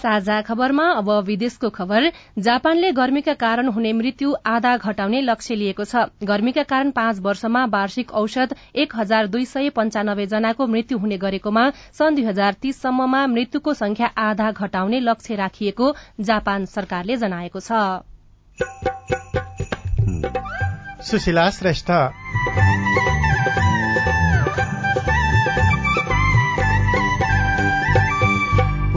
साझा 0.00 0.40
खबरमा 0.42 0.86
अब 0.94 1.10
विदेशको 1.24 1.68
खबर। 1.70 2.10
जापानले 2.38 2.90
गर्मीका 2.92 3.34
कारण 3.36 3.68
हुने 3.68 3.92
मृत्यु 3.92 4.34
आधा 4.46 4.76
घटाउने 4.78 5.20
लक्ष्य 5.22 5.54
लिएको 5.54 5.84
छ। 5.84 6.04
गर्मीका 6.24 6.62
कारण 6.64 6.90
पाँच 6.92 7.20
वर्षमा 7.20 7.64
वार्षिक 7.70 8.12
औषध 8.14 8.54
एक 8.76 8.96
हजार 8.96 9.26
दुई 9.26 9.44
सय 9.46 9.68
पञ्चानब्बे 9.70 10.26
जनाको 10.26 10.66
मृत्यु 10.66 10.98
हुने 10.98 11.18
गरेकोमा 11.18 11.64
सन् 11.92 12.14
दुई 12.14 12.24
हजार 12.24 12.52
तीससम्ममा 12.62 13.26
मृत्युको 13.28 13.74
संख्या 13.74 14.08
आधा 14.18 14.50
घटाउने 14.52 15.00
लक्ष्य 15.02 15.34
राखिएको 15.36 15.92
जापान 16.22 16.64
सरकारले 16.68 17.16
जनाएको 17.18 17.60
छ। 17.60 17.70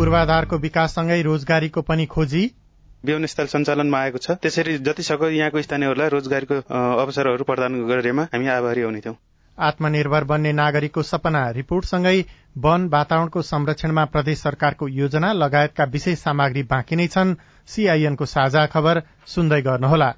पूर्वाधारको 0.03 0.57
विकाससँगै 0.57 1.21
रोजगारीको 1.21 1.81
पनि 1.81 2.05
खोजी? 2.05 2.39
स्थल 3.25 3.47
सञ्चालनमा 3.47 3.99
आएको 3.99 4.17
छ। 4.17 4.31
त्यसरी 4.35 4.77
जति 4.77 5.03
सक्दो 5.03 5.29
यहाँको 5.31 5.61
स्थानीयहरूलाई 5.61 6.09
रोजगारीको 6.09 6.55
अवसरहरू 7.03 7.43
प्रदान 7.43 7.77
गरेमा 7.87 8.23
हामी 8.33 8.47
आभारी 8.51 8.81
हुने 8.81 8.99
थियौं। 8.99 9.15
आत्मनिर्भर 9.57 10.23
बन्ने 10.23 10.51
नागरिकको 10.59 11.03
सपना 11.03 11.43
रिपोर्टसँगै 11.55 12.19
वन 12.57 12.87
वातावरणको 12.91 13.41
संरक्षणमा 13.43 14.05
प्रदेश 14.11 14.41
सरकारको 14.41 14.87
योजना 14.91 15.31
लगायतका 15.39 15.83
विशेष 15.95 16.19
सामग्री 16.19 16.63
बाँकी 16.67 16.95
नै 16.95 17.07
छन्। 17.07 17.35
सीआईएनको 17.67 18.25
साझा 18.25 18.65
खबर 18.75 19.01
सुन्दै 19.27 19.61
गर्नुहोला। 19.61 20.09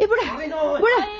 ए 0.00 0.06
बुढा। 0.06 1.19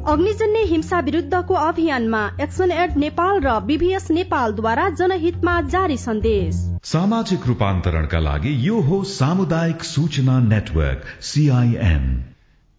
अग्निजन्य 0.01 0.59
हिंसा 0.59 0.99
विरुद्धको 0.99 1.53
अभियानमा 1.53 2.19
एक्सन 2.41 2.71
एड 2.73 2.95
नेपाल 2.97 3.39
र 3.41 3.51
बीभीएस 3.61 4.09
नेपालद्वारा 4.11 4.87
जनहितमा 4.91 5.59
जारी 5.69 5.97
सन्देश। 5.97 6.55
सामाजिक 6.83 7.45
रूपान्तरणका 7.47 8.19
लागि 8.19 8.53
यो 8.67 8.79
हो 8.81 9.03
सामुदायिक 9.03 9.83
सूचना 9.83 10.39
नेटवर्क 10.39 11.05
सीआईएन 11.23 12.07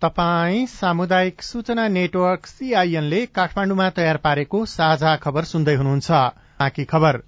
तपाई 0.02 0.66
सामुदायिक 0.66 1.42
सूचना 1.42 1.86
नेटवर्क 1.90 2.46
सीआईएनले 2.46 3.24
काठमाडौँमा 3.30 3.88
तयार 3.90 4.16
पारेको 4.18 4.64
साझा 4.66 5.16
खबर 5.16 5.44
सुन्दै 5.44 5.74
हुनुहुन्छ। 5.74 6.10
बाँकी 6.58 6.84
खबर। 6.84 7.22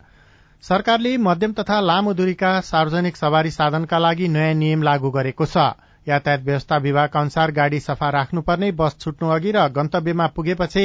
सरकारले 0.64 1.16
मध्यम 1.20 1.52
तथा 1.52 1.80
लामो 1.82 2.12
दूरीका 2.14 2.60
सार्वजनिक 2.66 3.16
सवारी 3.16 3.50
साधनका 3.52 3.98
लागि 3.98 4.28
नयाँ 4.28 4.54
नियम 4.56 4.82
लागू 4.82 5.10
गरेको 5.10 5.46
छ। 5.46 5.70
यातायात 6.06 6.40
व्यवस्था 6.44 6.76
विभागका 6.78 7.20
अनुसार 7.20 7.50
गाड़ी 7.52 7.80
सफा 7.80 8.11
राख्नुपर्ने 8.11 8.70
बस 8.80 8.96
छुट्नु 9.00 9.28
अघि 9.30 9.52
र 9.52 9.68
गन्तव्यमा 9.76 10.26
पुगेपछि 10.37 10.84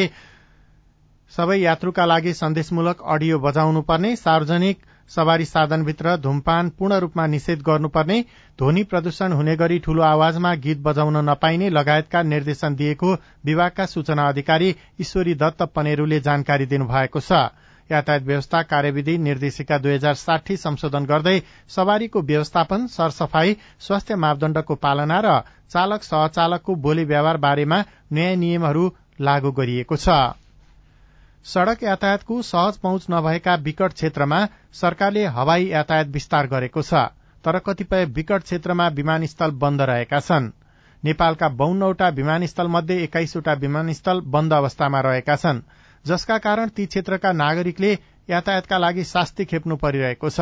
सबै 1.31 1.57
यात्रुका 1.59 2.05
लागि 2.05 2.33
सन्देशमूलक 2.35 3.01
अडियो 3.07 3.39
बजाउनु 3.39 3.81
पर्ने 3.89 4.15
सार्वजनिक 4.17 4.85
सवारी 5.11 5.45
साधनभित्र 5.45 6.15
धूमपान 6.17 6.69
पूर्ण 6.79 6.97
रूपमा 6.99 7.25
निषेध 7.27 7.61
गर्नुपर्ने 7.61 8.17
ध्वनि 8.59 8.83
प्रदूषण 8.89 9.31
हुने 9.31 9.55
गरी 9.55 9.79
ठूलो 9.79 10.03
आवाजमा 10.03 10.53
गीत 10.65 10.81
बजाउन 10.81 11.17
नपाइने 11.29 11.69
लगायतका 11.69 12.21
निर्देशन 12.25 12.75
दिएको 12.75 13.13
विभागका 13.45 13.85
सूचना 13.85 14.27
अधिकारी 14.27 14.75
ईश्वरी 15.01 15.33
दत्त 15.35 15.63
पनेरूले 15.75 16.19
जानकारी 16.21 16.65
दिनुभएको 16.65 17.19
छ। 17.21 17.41
यातायात 17.91 18.23
व्यवस्था 18.23 18.61
कार्यविधि 18.65 19.17
निर्देशिका 19.19 19.77
दुई 19.77 19.93
हजार 19.93 20.13
साठी 20.15 20.57
संशोधन 20.57 21.05
गर्दै 21.05 21.39
सवारीको 21.69 22.21
व्यवस्थापन 22.23 22.87
सरसफाई 22.89 23.55
स्वास्थ्य 23.79 24.15
मापदण्डको 24.17 24.75
पालना 24.77 25.19
र 25.19 25.39
चालक 25.69 26.03
सहचालकको 26.03 26.75
बोली 26.77 27.03
व्यवहार 27.05 27.37
बारेमा 27.39 27.83
नयाँ 28.11 28.35
नियमहरू 28.37 28.85
लागू 29.21 29.51
गरिएको 29.53 29.95
छ। 29.97 30.19
सड़क 31.45 31.83
यातायातको 31.83 32.41
सहज 32.43 32.77
पहुँच 32.77 33.05
नभएका 33.11 33.55
विकट 33.63 33.93
क्षेत्रमा 33.93 34.39
सरकारले 34.75 35.25
हवाई 35.35 35.65
यातायात 35.67 36.07
विस्तार 36.09 36.47
गरेको 36.47 36.81
छ 36.83 37.03
तर 37.43 37.59
कतिपय 37.65 38.05
विकट 38.15 38.43
क्षेत्रमा 38.43 38.87
विमानस्थल 38.95 39.51
बन्द 39.57 39.81
रहेका 39.81 40.19
छन्। 40.21 40.51
नेपालका 41.03 41.47
बाहन्नवटा 41.49 42.07
विमानस्थल 42.11 42.67
मध्ये 42.67 43.03
एक्काइसवटा 43.03 43.53
विमानस्थल 43.61 44.19
बन्द 44.27 44.53
अवस्थामा 44.53 44.99
रहेका 45.01 45.35
छन्। 45.35 45.61
जसका 46.05 46.37
कारण 46.37 46.69
ती 46.69 46.85
क्षेत्रका 46.85 47.31
नागरिकले 47.33 47.91
यातायातका 48.29 48.77
लागि 48.77 49.03
शास्ति 49.03 49.45
खेप्नु 49.45 49.75
परिरहेको 49.75 50.29
छ। 50.29 50.39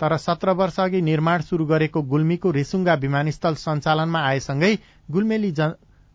तर 0.00 0.16
सत्र 0.16 0.50
वर्ष 0.54 0.78
अघि 0.80 1.00
निर्माण 1.02 1.40
शुरू 1.42 1.64
गरेको 1.66 2.02
गुल्मीको 2.02 2.50
रेसुङ्गा 2.50 2.94
विमानस्थल 2.94 3.54
सञ्चालनमा 3.58 4.20
आएसँगै 4.26 4.72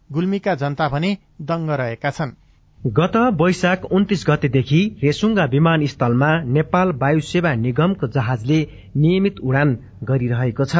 गुल्मीका 0.09 0.53
जनता 0.55 0.87
भने 0.89 1.11
दंग 1.41 1.69
रहेका 1.71 2.09
छन्। 2.11 2.31
गत 2.79 3.15
वैशाख 3.41 3.85
उन्तिस 3.91 4.23
गतेदेखि 4.29 4.81
रेसुङ्गा 5.03 5.45
विमानस्थलमा 5.51 6.31
नेपाल 6.55 6.91
वायु 7.01 7.19
सेवा 7.27 7.53
निगमको 7.55 8.07
जहाजले 8.07 8.59
नियमित 8.95 9.39
उडान 9.39 9.69
गरिरहेको 10.03 10.65
छ। 10.65 10.75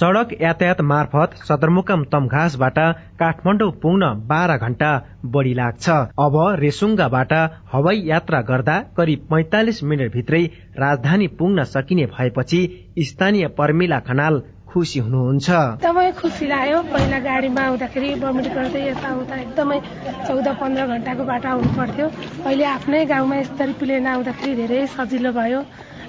सड़क 0.00 0.28
यातायात 0.40 0.80
मार्फत 0.90 1.34
सदरमुकाम 1.46 2.02
तमघासबाट 2.12 2.78
काठमाडौँ 3.20 3.70
पुग्न 3.82 4.06
बाह्र 4.28 4.56
घण्टा 4.56 4.90
बढ़ी 5.26 5.52
लाग्छ। 5.54 5.88
अब 6.24 6.36
रेसुङ्गाबाट 6.60 7.32
हवाई 7.72 8.00
यात्रा 8.04 8.40
गर्दा 8.50 8.76
करिब 8.96 9.26
पैंतालिस 9.30 9.82
मिनट 9.84 10.12
भित्रै 10.12 10.42
राजधानी 10.80 11.26
पुग्न 11.36 11.64
सकिने 11.74 12.06
भएपछि 12.16 12.60
स्थानीय 13.08 13.46
पर्मिला 13.58 13.98
खनाल 14.08 14.40
खुसी 14.70 14.98
हुनुहुन्छ। 15.04 15.48
एकदमै 15.50 16.10
खुसी 16.16 16.46
लाग्यो। 16.48 16.80
पहिला 16.92 17.18
गाडीमा 17.20 17.62
आउँदाखेरि 17.68 18.14
बमिट 18.24 18.46
गर्दै 18.56 18.82
यताउता 18.88 19.36
एकदमै 19.44 19.78
चौध 20.26 20.48
पन्ध्र 20.60 20.86
घन्टाको 20.86 21.24
बाटो 21.28 21.48
आउनु 21.52 21.70
पर्थ्यो। 21.76 22.06
अहिले 22.46 22.64
आफ्नै 22.76 23.04
गाउँमा 23.12 23.36
यस्तरी 23.36 23.72
प्लेन 23.80 24.06
आउँदाखेरि 24.06 24.54
धेरै 24.62 24.86
सजिलो 24.96 25.32
भयो। 25.40 25.60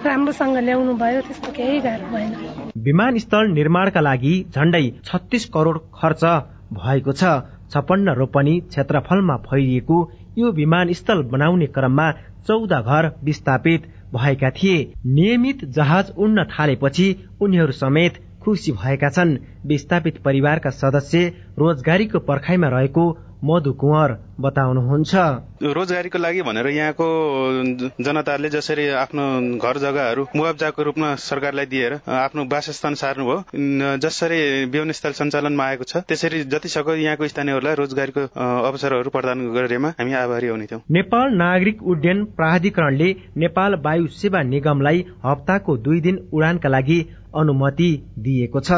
राम्रोसँग 0.05 0.57
ल्याउनु 0.57 0.93
भयो 0.97 1.21
त्यस्तो 1.21 1.51
केही 1.51 1.79
गाह्रो 1.79 2.07
भएन। 2.13 2.31
विमानस्थल 2.85 3.51
निर्माणका 3.51 4.01
लागि 4.01 4.33
झण्डै 4.55 4.83
छत्तीस 5.05 5.45
करोड़ 5.53 5.77
खर्च 5.93 6.23
भएको 6.73 7.11
छ। 7.13 7.23
छपन्न 7.71 8.13
रोपनी 8.15 8.59
क्षेत्रफलमा 8.61 9.35
फैलिएको 9.45 9.97
यो 10.37 10.51
विमानस्थल 10.51 11.21
बनाउने 11.31 11.67
क्रममा 11.75 12.11
चौध 12.47 12.73
घर 12.73 13.11
विस्थापित 13.23 13.87
भएका 14.13 14.49
थिए। 14.51 14.77
नियमित 15.07 15.65
जहाज 15.77 16.11
उड्न 16.17 16.43
थालेपछि 16.51 17.07
उनीहरू 17.41 17.71
समेत 17.73 18.13
खुसी 18.41 18.71
भएका 18.73 19.09
छन्। 19.09 19.37
विस्थापित 19.65 20.21
परिवारका 20.25 20.69
सदस्य 20.75 21.27
रोजगारीको 21.59 22.19
पर्खाइमा 22.29 22.67
रहेको 22.69 23.03
मधु 23.43 23.71
कुँवर 23.73 24.11
बताउनुहुन्छ। 24.39 25.13
रोजगारीको 25.75 26.17
लागि 26.17 26.41
भनेर 26.41 26.67
यहाँको 26.67 27.05
जनताले 27.99 28.49
जसरी 28.49 28.87
आफ्नो 28.95 29.23
घर 29.57 29.77
जग्गाहरू 29.77 30.25
मुआब्जाको 30.35 30.83
रूपमा 30.83 31.13
सरकारलाई 31.17 31.65
दिएर 31.65 31.93
आफ्नो 32.07 32.43
वासस्थान 32.51 32.93
सार्नुभयो। 33.01 33.97
जसरी 33.97 34.39
विमानस्थल 34.65 35.11
सञ्चालनमा 35.11 35.65
आएको 35.65 35.83
छ 35.83 36.03
त्यसरी 36.05 36.43
जति 36.53 36.69
सक्दो 36.69 36.95
यहाँको 36.95 37.27
स्थानीयहरूलाई 37.27 37.75
रोजगारीको 37.81 38.21
अवसरहरू 38.69 39.09
प्रदान 39.09 39.47
गरेमा 39.53 39.89
हामी 39.99 40.13
आभारी 40.21 40.47
हुने 40.47 40.65
थियौँ। 40.65 40.81
नेपाल 40.91 41.33
नागरिक 41.35 41.83
उड्डयन 41.83 42.23
प्राधिकरणले 42.37 43.09
नेपाल 43.37 43.81
वायु 43.85 44.07
सेवा 44.21 44.41
निगमलाई 44.53 45.05
हप्ताको 45.25 45.77
दुई 45.77 46.01
दिन 46.01 46.27
उडानका 46.33 46.69
लागि 46.69 46.99
अनुमति 47.35 47.91
दिएको 48.19 48.59
छ। 48.59 48.71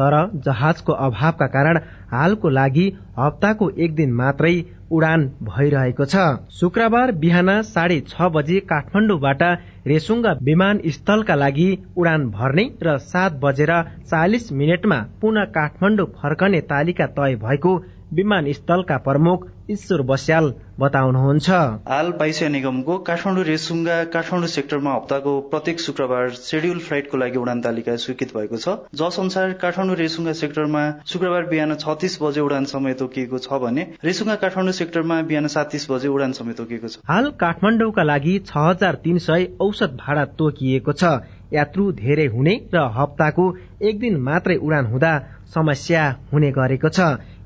तर 0.00 0.14
जहाजको 0.46 0.92
अभावका 1.06 1.46
कारण 1.48 1.78
हालको 2.12 2.48
लागि 2.50 2.86
हप्ताको 3.18 3.70
एक 3.78 3.94
दिन 3.94 4.12
मात्रै 4.14 4.54
उडान 4.90 5.22
भइरहेको 5.42 6.04
छ। 6.06 6.24
शुक्रबार 6.52 7.12
बिहान 7.22 7.50
साढे 7.64 8.00
छ 8.08 8.28
बजे 8.34 8.58
काठमाडौँबाट 8.70 9.42
रेसुङ्गा 9.86 10.32
विमानस्थलका 10.42 11.34
लागि 11.34 11.68
उडान 11.96 12.28
भर्ने 12.30 12.64
र 12.82 12.96
सात 13.06 13.40
बजेर 13.42 13.72
चालिस 14.04 14.52
मिनटमा 14.52 14.98
पुनः 15.20 15.44
काठमाडौँ 15.56 16.06
फर्कने 16.18 16.60
तालिका 16.70 17.06
तय 17.18 17.36
भएको 17.42 17.72
विमानस्थलका 18.14 18.96
प्रमुख 19.06 19.46
ईश्वर 19.70 20.00
बस्याल 20.08 20.52
बताउनुहुन्छ। 20.80 21.48
हाल 21.88 22.08
वायुसेवा 22.20 22.50
निगमको 22.50 22.96
काठमाडौँ 23.08 23.44
रेसुङ्गा 23.44 23.96
काठमाडौँ 24.14 24.48
सेक्टरमा 24.48 24.92
हप्ताको 24.94 25.32
प्रत्येक 25.50 25.80
शुक्रबार 25.80 26.28
शेड्युल 26.38 26.78
फ्लाइटको 26.86 27.16
लागि 27.16 27.38
उडान 27.38 27.60
तालिका 27.64 27.96
स्वीकृत 28.04 28.36
भएको 28.36 28.56
छ। 28.56 28.76
जस 28.94 29.18
अनुसार 29.20 29.52
काठमाडौँ 29.62 29.96
रेसुङ्गा 29.96 30.32
सेक्टरमा 30.42 30.82
शुक्रबार 31.06 31.46
बिहान 31.48 31.74
छत्तीस 31.80 32.18
बजे 32.22 32.40
उडान 32.40 32.64
समय 32.74 32.94
तोकिएको 33.00 33.38
छ 33.40 33.60
भने 33.64 33.82
रेसुङ्गा 34.04 34.36
काठमाडौँ 34.44 34.76
सेक्टरमा 34.80 35.20
बिहान 35.30 35.46
सातिस 35.56 35.90
बजे 35.90 36.08
उडान 36.08 36.32
समय 36.38 36.52
तोकिएको 36.54 36.88
छ। 36.88 37.00
हाल 37.08 37.30
काठमाडौँका 37.40 38.02
लागि 38.04 38.38
छ 38.46 38.68
हजार 38.68 39.00
तीन 39.04 39.18
सय 39.28 39.48
औसत 39.60 39.96
भाडा 39.98 40.24
तोकिएको 40.38 40.92
छ। 40.94 41.04
यात्रु 41.52 41.92
धेरै 41.94 42.26
हुने 42.26 42.54
र 42.74 42.80
हप्ताको 42.94 43.44
एक 43.88 43.98
दिन 44.00 44.16
मात्रै 44.20 44.56
उडान 44.58 44.86
हुँदा 44.86 45.12
समस्या 45.54 46.02
हुने 46.32 46.50
गरेको 46.52 46.88
छ। 46.88 47.00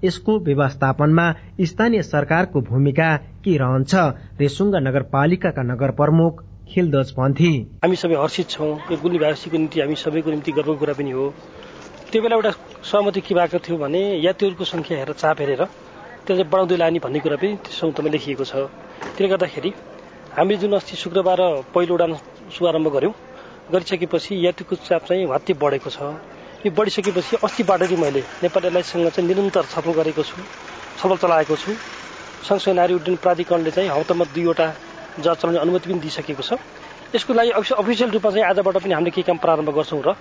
यसको 0.04 0.38
व्यवस्थापनमा 0.40 1.26
स्थानीय 1.61 2.02
सरकारको 2.02 2.61
भूमिका 2.61 3.16
के 3.44 3.56
रहन्छ? 3.56 3.94
रेसुङ्गा 4.40 4.78
नगरपालिकाका 4.80 5.62
नगर 5.62 5.90
प्रमुख 6.00 6.42
खिलदोज 6.68 7.11
पन्थी। 7.16 7.52
हामी 7.84 7.96
सबै 7.96 8.14
हर्षित 8.14 8.48
छौँ। 8.50 8.72
यो 8.90 8.96
गुल्मीवासीको 9.02 9.56
निम्ति 9.56 9.80
हामी 9.80 9.94
सबैको 9.96 10.30
निम्ति 10.30 10.52
गर्वको 10.52 10.76
कुरा 10.78 10.94
पनि 10.94 11.11
हो। 11.11 11.32
त्यो 12.12 12.22
बेला 12.22 12.37
एउटा 12.37 12.50
सहमति 12.84 13.20
के 13.20 13.34
भएको 13.34 13.58
थियो 13.58 13.76
भने 13.78 14.02
यात्रीहरूको 14.20 14.64
संख्या 14.64 14.98
हेरेर 14.98 15.14
चाप 15.16 15.40
हेरेर 15.40 15.64
त्यसलाई 16.26 16.44
बढाउँदै 16.44 16.76
लाने 16.76 16.98
भन्ने 17.00 17.20
कुरा 17.20 17.37
पनि 17.37 17.58
सौतमा 17.72 18.08
लेखिएको 18.12 18.44
छ। 18.44 18.68
त्यसले 19.16 19.28
गर्दाखेरि 19.28 19.72
हामीले 20.37 20.58
जुन 20.61 20.72
अस्ति 20.76 20.96
शुक्रबार 20.96 21.40
पहिलो 21.74 21.94
उडान 21.94 22.12
शुभारम्भ 22.52 22.88
गर्यौँ 22.92 23.14
गरिसकेपछि 23.72 24.32
यात्रीको 24.46 24.76
चाप 24.76 25.02
चाहिँ 25.08 25.26
हत्ती 25.26 25.52
बढेको 25.56 25.90
छ। 25.90 25.98
यो 26.59 26.71
बढिसकेपछि 26.75 27.37
अस्तिबाट 27.47 27.83
नै 27.83 27.97
मैले 27.97 28.21
नेपाल 28.42 28.62
एयरलाइन्ससँग 28.64 29.09
चाहिँ 29.14 29.27
निरन्तर 29.31 29.64
छलफल 29.71 29.92
गरेको 29.94 30.23
छु 30.27 30.37
छलफल 30.99 31.16
चलाएको 31.23 31.55
छु। 31.55 31.71
सँगसँगै 32.42 32.75
नारी 32.75 32.94
उड्डयन 32.99 33.16
प्राधिकरणले 33.23 33.71
चाहिँ 33.71 33.90
हप्तामा 33.94 34.25
दुईवटा 34.35 34.66
जहाज 35.23 35.37
चलाउने 35.38 35.59
अनुमति 35.62 35.87
पनि 35.87 36.01
दिइसकेको 36.03 36.42
छ। 36.42 36.59
यसको 37.14 37.33
लागि 37.38 37.51
अफिसियल 37.55 38.11
रूपमा 38.11 38.31
चाहिँ 38.35 38.47
आजबाट 38.51 38.77
पनि 38.83 38.94
हामीले 38.94 39.11
केही 39.14 39.27
काम 39.31 39.38
प्रारम्भ 39.38 39.71
गर्छौँ 39.71 40.03
र 40.03 40.18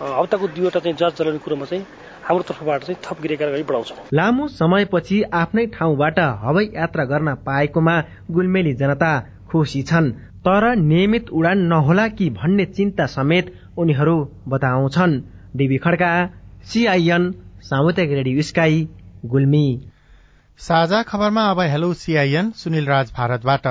हप्ताको 0.00 0.46
दुईवटा 0.56 0.80
चाहिँ 0.80 0.96
जहाज 0.96 1.12
चलाउने 1.20 1.40
कुरोमा 1.44 1.66
चाहिँ 1.68 1.84
हाम्रो 2.24 2.44
तर्फबाट 2.48 2.80
चाहिँ 2.84 2.98
थप 3.04 3.16
अगाडि 3.20 3.62
बढाउँछौँ। 3.62 3.96
लामो 4.08 4.48
समयपछि 4.56 5.16
आफ्नै 5.36 5.66
ठाउँबाट 5.76 6.18
हवाई 6.44 6.66
यात्रा 6.74 7.04
गर्न 7.12 7.28
पाएकोमा 7.44 7.96
गुलमेली 8.32 8.72
जनता 8.80 9.12
खुसी 9.52 9.82
छन् 9.84 10.10
तर 10.48 10.64
नियमित 10.80 11.30
उडान 11.30 11.58
नहोला 11.68 12.08
कि 12.16 12.30
भन्ने 12.40 12.64
चिन्ता 12.72 13.06
समेत 13.06 13.54
उनीहरू 13.78 14.16
बताउँछन्। 14.48 15.14
डिबी 15.56 15.76
खड्का 15.76 16.26
सीआईएन 16.62 17.30
सामुदायिक 17.58 18.12
रेडियो 18.12 18.42
स्काई 18.42 18.88
गुल्मी। 19.26 19.66
साझा 20.58 21.02
खबरमा 21.02 21.42
अब 21.50 21.60
हेलो 21.60 21.92
सीआईएन 21.92 22.50
सुनिल 22.50 22.86
राज 22.86 23.12
भारतबाट। 23.12 23.66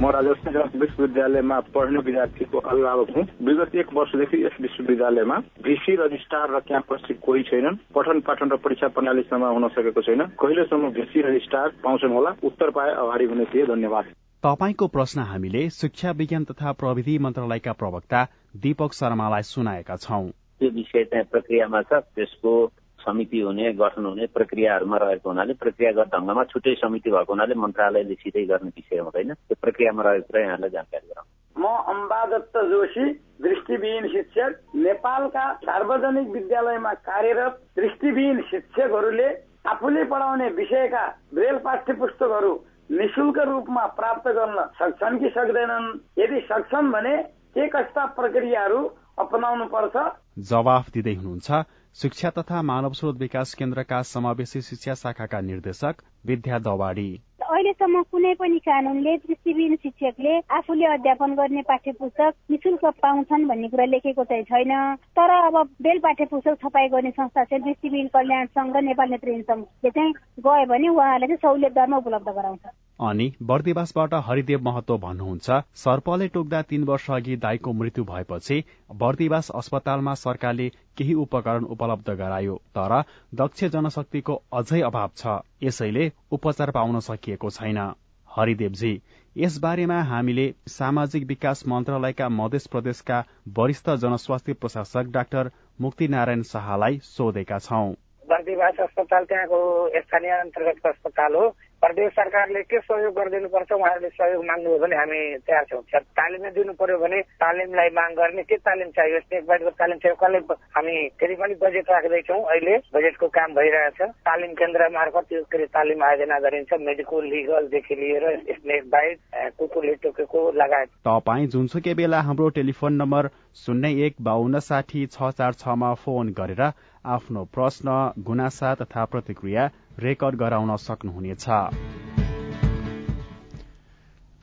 म 0.00 0.10
राजस्थान 0.10 0.80
विश्वविद्यालयमा 0.80 1.60
पढ्ने 1.60 1.98
विद्यार्थीको 1.98 2.58
अभिभावक 2.58 3.10
हुँ। 3.16 3.24
विगत 3.42 3.76
एक 3.76 3.86
वर्षदेखि 3.94 4.44
यस 4.44 4.56
विश्वविद्यालयमा 4.60 5.36
भिसी 5.38 5.96
रजिस्ट्रार 5.96 6.56
र 6.56 6.60
क्याम्पस 6.60 7.06
कोही 7.22 7.42
छैनन्। 7.42 7.76
पठन 7.94 8.20
पाठन 8.20 8.50
र 8.50 8.56
परीक्षा 8.56 8.88
प्रणालीसम्म 8.88 9.44
हुन 9.44 9.68
सकेको 9.68 10.02
छैन। 10.02 10.26
कहिलेसम्म 10.42 10.90
भिसी 10.90 11.22
रजिस्ट्रार 11.22 11.68
पाउँछन् 11.68 12.12
होला? 12.12 12.30
उत्तर 12.44 12.70
पाए 12.70 12.90
अगाडि 12.90 13.24
हुने 13.24 13.44
थिए। 13.44 13.66
धन्यवाद। 13.66 14.04
तपाईँको 14.44 14.86
प्रश्न 14.86 15.20
हामीले 15.20 15.60
शिक्षा 15.70 16.10
विज्ञान 16.10 16.44
तथा 16.44 16.72
प्रविधि 16.72 17.16
मन्त्रालयका 17.18 17.72
प्रवक्ता 17.72 18.20
दीपक 18.56 18.92
शर्मालाई 18.92 19.42
सुनाएका 19.42 19.96
छौं। 19.96 20.26
त्यो 20.60 20.68
विषय 20.70 21.04
चाहिँ 21.04 21.24
प्रक्रियामा 21.32 21.80
छ 21.82 22.00
त्यसको 22.12 22.52
समिति 23.00 23.40
हुने 23.40 23.72
गठन 23.72 24.04
हुने 24.04 24.26
प्रक्रियाहरूमा 24.36 24.96
रहेको 24.96 25.30
हुनाले 25.30 25.54
प्रक्रियागत 25.62 26.12
ढङ्गमा 26.14 26.44
छुट्टै 26.52 26.74
समिति 26.76 27.10
भएको 27.10 27.32
हुनाले 27.32 27.54
मन्त्रालयले 27.56 28.14
सिधै 28.14 28.44
गर्ने 28.44 28.68
विषय 28.76 28.98
हुँदैन। 28.98 29.32
त्यो 29.32 29.56
प्रक्रियामा 29.64 30.02
रहेको 30.02 30.28
कुरा 30.28 30.44
यहाँलाई 30.44 30.70
जानकारी 30.76 31.08
गराउँ। 31.08 31.26
म 31.56 31.64
अम्बादत्त 31.94 32.56
जोशी 32.68 33.06
दृष्टिविहीन 33.40 34.08
शिक्षक 34.12 34.60
नेपालका 34.76 35.46
सार्वजनिक 35.64 36.28
विद्यालयमा 36.36 36.92
कार्यरत 37.08 37.58
दृष्टिविहीन 37.80 38.42
शिक्षकहरूले 38.52 39.28
आफूले 39.72 40.04
पढाउने 40.04 40.48
विषयका 40.60 41.04
ब्रेल 41.34 41.58
पाठ्य 41.64 41.92
पुस्तकहरू 41.96 42.54
निशुल्क 42.90 43.38
रूपमा 43.38 43.84
प्राप्त 43.86 44.28
गर्न 44.28 44.64
सक्छन् 44.78 45.18
कि 45.18 45.28
सक्दैनन्? 45.28 45.86
यदि 46.18 46.40
सक्छन् 46.40 46.92
भने 46.92 47.16
के 47.56 47.68
कस्ता 47.68 48.04
प्रक्रियाहरू 48.06 48.80
अपनाउनु 49.18 49.64
पर्छ 49.64 49.96
जवाफ 50.38 50.90
दिँदै 50.90 51.14
हुनुहुन्छ 51.14 51.64
शिक्षा 51.94 52.30
तथा 52.30 52.62
मानव 52.62 52.92
स्रोत 52.92 53.16
विकास 53.18 53.54
केन्द्रका 53.54 54.02
समावेशी 54.02 54.60
शिक्षा 54.60 54.94
शाखाका 54.94 55.40
निर्देशक 55.40 56.02
विद्या 56.26 56.58
दवाडी। 56.58 57.10
अहिलेसम्म 57.44 58.02
कुनै 58.02 58.32
पनि 58.34 58.58
कानूनले 58.58 59.16
दृष्टिविहीन 59.16 59.74
शिक्षकले 59.76 60.32
आफूले 60.50 60.84
अध्यापन 60.86 61.34
गर्ने 61.34 61.62
पाठ्य 61.62 61.92
पुस्तक 61.92 62.32
निशुल्क 62.50 62.84
पाउँछन् 63.02 63.44
भन्ने 63.48 63.68
कुरा 63.68 63.84
लेखेको 63.84 64.24
चाहिँ 64.24 64.44
छैन। 64.44 64.72
तर 65.16 65.30
अब 65.30 65.56
बेल 65.82 65.98
पाठ्य 65.98 66.24
पुस्तक 66.24 66.56
छपाई 66.62 66.88
गर्ने 66.88 67.10
संस्था 67.10 67.44
चाहिँ 67.44 67.64
दृष्टिविहीन 67.64 68.08
कल्याण 68.08 68.46
संघ 68.46 68.76
र 68.76 68.80
नेपाल 68.80 69.10
नेत्रहीन 69.10 69.42
संघले 69.42 69.90
चाहिँ 69.90 70.12
गयो 70.40 70.64
भने 70.64 70.88
उहाँहरूले 70.88 71.26
चाहिँ 71.26 71.42
सहुलियत 71.42 71.74
दरमा 71.74 71.96
उपलब्ध 71.96 72.28
गराउँछ। 72.28 72.64
अनि 72.98 73.26
बर्दिवासबाट 73.42 74.14
हरिदेव 74.26 74.60
महतो 74.62 74.96
भन्नुहुन्छ 74.98 75.60
सर्पले 75.76 76.28
टोक्दा 76.28 76.60
तीन 76.62 76.84
वर्ष 76.84 77.10
अघि 77.10 77.36
दाईको 77.36 77.72
मृत्यु 77.72 78.04
भएपछि 78.04 78.62
बर्दिवास 78.96 79.50
अस्पतालमा 79.54 80.14
सरकारले 80.14 80.68
केही 80.98 81.14
उपकरण 81.22 81.64
उपलब्ध 81.74 82.10
गरायो 82.12 82.56
तर 82.76 82.94
दक्ष 83.34 83.64
जनशक्तिको 83.74 84.40
अझै 84.52 84.80
अभाव 84.82 85.10
छ 85.16 85.34
यसैले 85.62 86.10
उपचार 86.32 86.70
पाउन 86.70 87.00
सकिएको 87.00 87.50
छैन। 87.50 87.80
हरिदेवजी 88.28 88.92
यसबारेमा 89.36 90.00
हामीले 90.04 90.46
सामाजिक 90.68 91.26
विकास 91.26 91.62
मन्त्रालयका 91.68 92.28
मध्य 92.30 92.58
प्रदेशका 92.70 93.18
वरिष्ठ 93.58 93.90
जनस्वास्थ्य 94.02 94.52
प्रशासक 94.54 95.10
डाक्टर 95.10 95.50
मुक्तिनारायण 95.80 96.42
शाहलाई 96.44 96.98
सोधेका 97.04 97.58
छौं। 97.58 97.92
अस्पताल 98.24 99.24
त्यहाँको 99.24 99.60
स्थानीय 100.00 100.30
अन्तर्गतको 100.30 100.88
अस्पताल 100.88 101.34
हो। 101.34 101.48
प्रदेश 101.84 102.12
सरकारले 102.12 102.62
के 102.64 102.78
सहयोग 102.80 103.12
गरिदिनुपर्छ 103.14 103.72
उहाँहरूले 103.72 104.08
सहयोग 104.10 104.44
माग्नुभयो 104.44 104.78
भने 104.80 104.96
हामी 104.96 105.20
तयार 105.44 105.64
छौँ। 105.70 105.82
तालिमै 106.16 106.50
दिनु 106.56 106.72
पर्यो 106.80 106.96
भने 106.98 107.20
तालिमलाई 107.44 107.90
माग 107.92 108.12
गर्ने 108.16 108.42
के 108.48 108.56
तालिम 108.64 108.88
चाहियो 108.96 109.20
स्नेक 109.20 109.44
तालिम 109.80 109.98
चाहियो 110.00 110.16
कसले 110.16 110.38
हामी 110.76 110.96
फेरि 111.20 111.34
पनि 111.36 111.54
बजेट 111.60 111.90
राख्दैछौँ। 111.90 112.40
अहिले 112.54 112.76
बजेटको 112.94 113.28
काम 113.36 113.54
भइरहेछ। 113.54 114.00
तालिम 114.24 114.52
केन्द्र 114.56 114.88
मार्फत 114.96 115.28
त्यो 115.28 115.42
के 115.44 115.56
अरे 115.58 115.66
तालिम 115.76 116.04
आयोजना 116.04 116.38
गरिन्छ। 116.46 116.80
मेडिकल 116.80 117.28
लिगलदेखि 117.34 117.94
लिएर 118.00 118.24
स्नेक 118.54 118.88
बाइट 118.90 119.18
कुकुरले 119.58 119.94
टोकेको 120.02 120.40
लगायत। 120.56 120.88
तपाईँ 121.04 121.46
जुनसुकै 121.52 121.94
बेला 121.94 122.20
हाम्रो 122.22 122.48
टेलिफोन 122.56 122.92
नम्बर 123.02 123.28
शून्य 123.66 123.92
एक 124.06 124.14
बाहन्न 124.24 124.58
साठी 124.64 125.06
छ 125.12 125.30
चार 125.38 125.52
छमा 125.60 125.94
फोन 126.00 126.32
गरेर 126.32 126.62
आफ्नो 127.04 127.44
प्रश्न 127.54 127.88
गुनासा 128.26 128.74
तथा 128.74 129.04
प्रतिक्रिया 129.12 129.70
रेकर्ड 129.98 130.36
गराउन 130.36 130.76
सक्नुहुनेछ। 130.76 131.46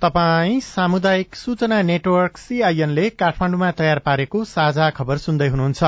तपाई 0.01 0.59
सामुदायिक 0.59 1.35
सूचना 1.35 1.81
नेटवर्क 1.81 2.37
सीआईएनले 2.37 3.09
काठमाण्डुमा 3.09 3.71
तयार 3.71 3.99
पारेको 3.99 4.43
साझा 4.43 4.89
खबर 4.89 5.17
सुन्दै 5.17 5.47
हुनुहुन्छ। 5.47 5.83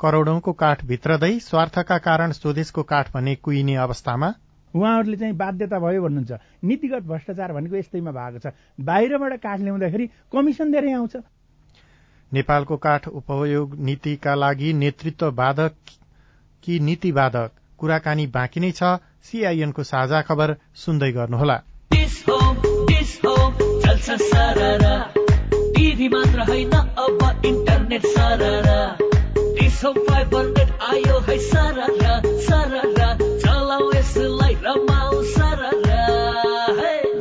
करोड़ौंको 0.00 0.52
काठ 0.52 0.84
भित्रदै 0.84 1.38
स्वार्थका 1.38 1.98
कारण 1.98 2.32
स्वदेशको 2.32 2.82
काठ 2.82 3.12
भन्ने 3.14 3.34
कुहिने 3.34 3.74
अवस्थामा। 3.74 4.32
उहाँहरूले 4.74 5.16
चाहिँ 5.16 5.34
बाध्यता 5.34 5.78
भयो 5.78 6.02
भन्नुहुन्छ। 6.02 6.32
नीतिगत 6.64 7.02
भ्रष्टाचार 7.02 7.52
भनेको 7.52 7.76
यस्तैमा 7.76 8.10
भएको 8.10 8.38
छ। 8.38 8.52
बाहिरबाट 8.80 9.32
काठ 9.40 9.60
ल्याउँदाखेरि 9.60 10.06
कमिसन 10.32 10.72
धेरै 10.72 10.92
आउँछ। 10.92 11.16
नेपालको 12.32 12.76
काठ 12.76 13.08
उपयोग 13.08 13.76
नीतिका 13.78 14.34
लागि 14.34 14.72
नेतृत्व 14.72 15.30
बाधक 15.30 15.74
कि 16.62 16.80
नीति 16.80 17.12
बाधक 17.12 17.50
कुराकानी 17.84 18.26
बाँकी 18.32 18.60
नै 18.64 18.70
छ। 18.72 18.96
सीआईएनको 19.28 19.82
साझा 19.84 20.20
खबर 20.24 20.56
सुन्दै 20.82 21.10
गर्नुहोला। 21.12 21.56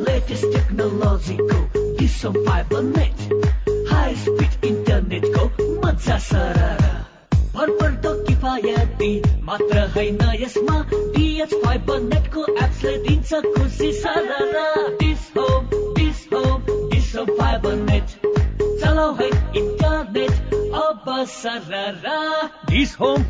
लेटेस्ट 0.06 0.45
टेक्नोलोजीको 0.56 1.60
डिसो 1.99 2.32
फाइबर 2.39 2.84
नेट 2.89 3.17
हाई 3.91 4.15
स्पिड 4.15 4.65
इन्टरनेटको 4.65 5.43
मजा 5.86 6.17
भरपर्दो 7.55 8.13
किफायती 8.27 9.11
मात्र 9.45 9.81
होइन 9.95 10.21
यसमा 10.41 10.77
डिएच 10.93 11.53
फाइबर 11.65 11.99
नेटको 12.03 12.45
एप्सले 12.63 12.97
दिन्छ 13.07 13.41
खुसी 13.45 13.91
सररा 13.99 14.65
Dish 15.01 15.29
Home 15.37 15.67
Dish 15.99 16.25
Home 16.33 16.61
Dish 16.91 17.15
Home 17.15 17.35
fibre 17.39 17.75
net 17.89 18.17
चलाउ 18.81 19.13
है 19.21 19.27
इन्टरनेट 19.61 20.53
अब 20.81 21.09
सररा 21.29 22.19
डिस 22.69 22.95
होम 22.99 23.25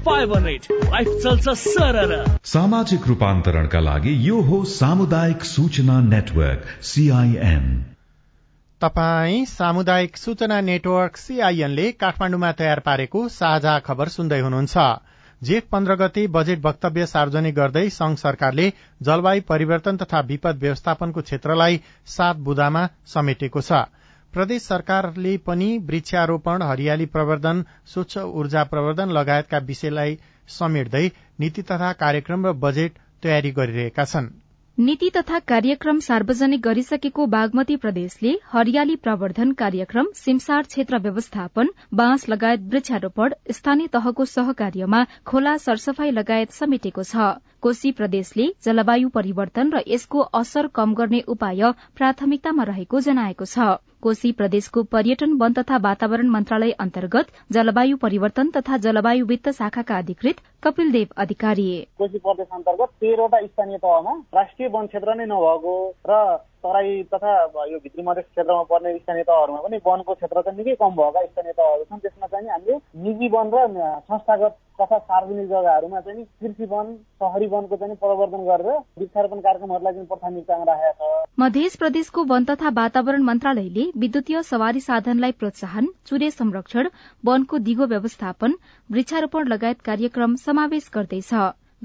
नेट 0.46 0.68
लाइफ 0.72 1.08
चल्छ 1.24 1.58
सररा 1.64 2.24
सामाजिक 2.54 3.08
रूपान्तरणका 3.08 3.80
लागि 3.90 4.20
यो 4.28 4.42
हो 4.52 4.64
सामुदायिक 4.74 5.44
सूचना 5.56 6.00
नेटवर्क 6.12 6.78
सीआईएन 6.92 7.68
तपाई 8.84 9.46
सामुदायिक 9.46 10.18
सूचना 10.18 10.60
नेटवर्क 10.62 11.18
सीआईएनले 11.18 11.86
काठमाण्डुमा 12.00 12.52
तयार 12.54 12.80
पारेको 12.80 13.22
साझा 13.30 13.78
खबर 13.80 14.10
सुन्दै 14.16 14.40
हुनुहुन्छ। 14.40 14.84
जेठ 15.42 15.70
पन्ध्र 15.72 15.96
गते 15.96 16.26
बजेट 16.34 16.60
वक्तव्य 16.66 17.06
सार्वजनिक 17.06 17.56
गर्दै 17.56 17.86
संघ 17.92 18.18
सरकारले 18.18 18.68
जलवायु 19.02 19.46
परिवर्तन 19.48 20.02
तथा 20.04 20.20
विपद 20.28 20.60
व्यवस्थापनको 20.62 21.22
क्षेत्रलाई 21.22 21.80
सात 22.08 22.44
बुदामा 22.44 22.84
समेटेको 23.08 23.62
छ। 23.62 23.82
प्रदेश 24.34 24.62
सरकारले 24.66 25.38
पनि 25.48 25.72
वृक्षारोपण 25.88 26.62
हरियाली 26.64 27.12
प्रवर्धन 27.16 27.66
स्वच्छ 27.88 28.18
ऊर्जा 28.36 28.64
प्रवर्धन 28.68 29.18
लगायतका 29.20 29.66
विषयलाई 29.66 30.20
समेट्दै 30.52 31.10
नीति 31.40 31.70
तथा 31.72 31.98
कार्यक्रम 32.00 32.48
र 32.48 32.60
बजेट 32.62 33.04
तयारी 33.24 33.52
गरिरहेका 33.54 34.06
छन्। 34.06 34.34
नीति 34.78 35.10
तथा 35.16 35.40
कार्यक्रम 35.40 36.00
सार्वजनिक 36.00 36.62
गरिसकेको 36.62 37.26
बागमती 37.26 37.76
प्रदेशले 37.76 38.32
हरियाली 38.52 38.96
प्रवर्धन 38.96 39.52
कार्यक्रम 39.52 40.08
सिमसार 40.16 40.64
क्षेत्र 40.64 40.98
व्यवस्थापन 41.00 41.68
बाँस 41.94 42.28
लगायत 42.30 42.62
वृक्षारोपण 42.72 43.34
स्थानीय 43.52 43.88
तहको 43.94 44.26
सहकार्यमा 44.26 45.04
खोला 45.26 45.56
सरसफाई 45.58 46.12
लगायत 46.12 46.52
समेटेको 46.52 47.04
छ। 47.04 47.30
कोशी 47.62 47.92
प्रदेशले 47.92 48.48
जलवायु 48.64 49.10
परिवर्तन 49.10 49.72
र 49.74 49.82
यसको 49.88 50.20
असर 50.42 50.68
कम 50.76 50.94
गर्ने 50.94 51.20
उपाय 51.28 51.72
प्राथमिकतामा 51.96 52.64
रहेको 52.64 53.00
जनाएको 53.02 53.46
छ। 53.46 53.78
कोशी 54.02 54.32
प्रदेशको 54.32 54.84
पर्यटन 54.96 55.38
वन 55.42 55.54
तथा 55.54 55.78
वातावरण 55.84 56.30
मन्त्रालय 56.30 56.72
अन्तर्गत 56.80 57.28
जलवायु 57.52 57.98
परिवर्तन 57.98 58.50
तथा 58.58 58.78
जलवायु 58.88 59.26
वित्त 59.26 59.50
शाखाका 59.60 59.98
अधिकृत 59.98 60.42
कपिल 60.64 60.92
देव 60.92 61.08
अधिकारी। 61.18 61.68
कोशी 61.98 62.18
प्रदेश 62.20 62.48
अन्तर्गत 62.54 62.90
तेह्रवटा 63.02 63.46
स्थानीय 63.46 63.78
तहमा 63.78 64.14
राष्ट्रिय 64.36 64.70
वन 64.74 64.88
क्षेत्र 64.88 65.16
नै 65.16 65.26
नभएको 65.26 65.76
र 66.10 66.24
तराई 66.64 66.92
तथा 67.14 67.32
यो 67.68 67.78
भित्री 67.84 68.04
मधेस 68.04 68.26
क्षेत्रमा 68.26 68.64
पर्ने 68.64 68.98
स्थानीय 68.98 69.24
तहहरूमा 69.24 69.60
पनि 69.62 69.78
वनको 69.86 70.14
क्षेत्र 70.14 70.42
चाहिँ 70.42 70.58
निकै 70.58 70.76
कम 70.82 70.96
भएका 70.96 71.26
स्थानीय 71.26 71.54
तहहरू 71.54 71.84
छन्। 71.84 72.00
त्यसमा 72.00 72.28
चाहिँ 72.28 72.50
हामीले 72.50 72.78
निजी 73.04 73.28
वन 73.34 73.50
र 73.54 73.66
संस्थागत 74.08 74.56
तथा 74.82 74.98
सार्वजनिक 75.00 75.48
जग्गाहरूमा 75.48 76.00
चाहिँ 76.00 76.24
कृषि 76.24 76.66
वन 76.66 76.94
शहरी 77.20 77.48
वनको 77.48 77.76
चाहिँ 77.76 77.96
प्रवर्धन 77.96 78.46
गरेर 78.46 78.70
वृक्षारोपण 79.00 79.40
कार्यक्रमहरूलाई 79.40 79.94
चाहिँ 79.94 80.08
प्राथमिकतामा 80.08 80.64
राखेका 80.64 81.10
छ। 81.12 81.28
मध्य 81.40 81.70
प्रदेशको 81.80 82.24
वन 82.24 82.46
तथा 82.46 82.70
वातावरण 82.80 83.22
मन्त्रालयले 83.24 83.86
विद्युतीय 83.98 84.42
सवारी 84.44 84.80
साधनलाई 84.80 85.32
प्रोत्साहन 85.40 85.88
चुरे 86.08 86.32
संरक्षण 86.32 86.90
वनको 87.24 87.58
दिगो 87.68 87.86
व्यवस्थापन 87.88 88.56
वृक्षारोपण 88.90 89.48
लगायत 89.48 89.82
कार्यक्रम 89.82 90.36
समावेश 90.54 90.90
गर्दैछ। 90.96 91.30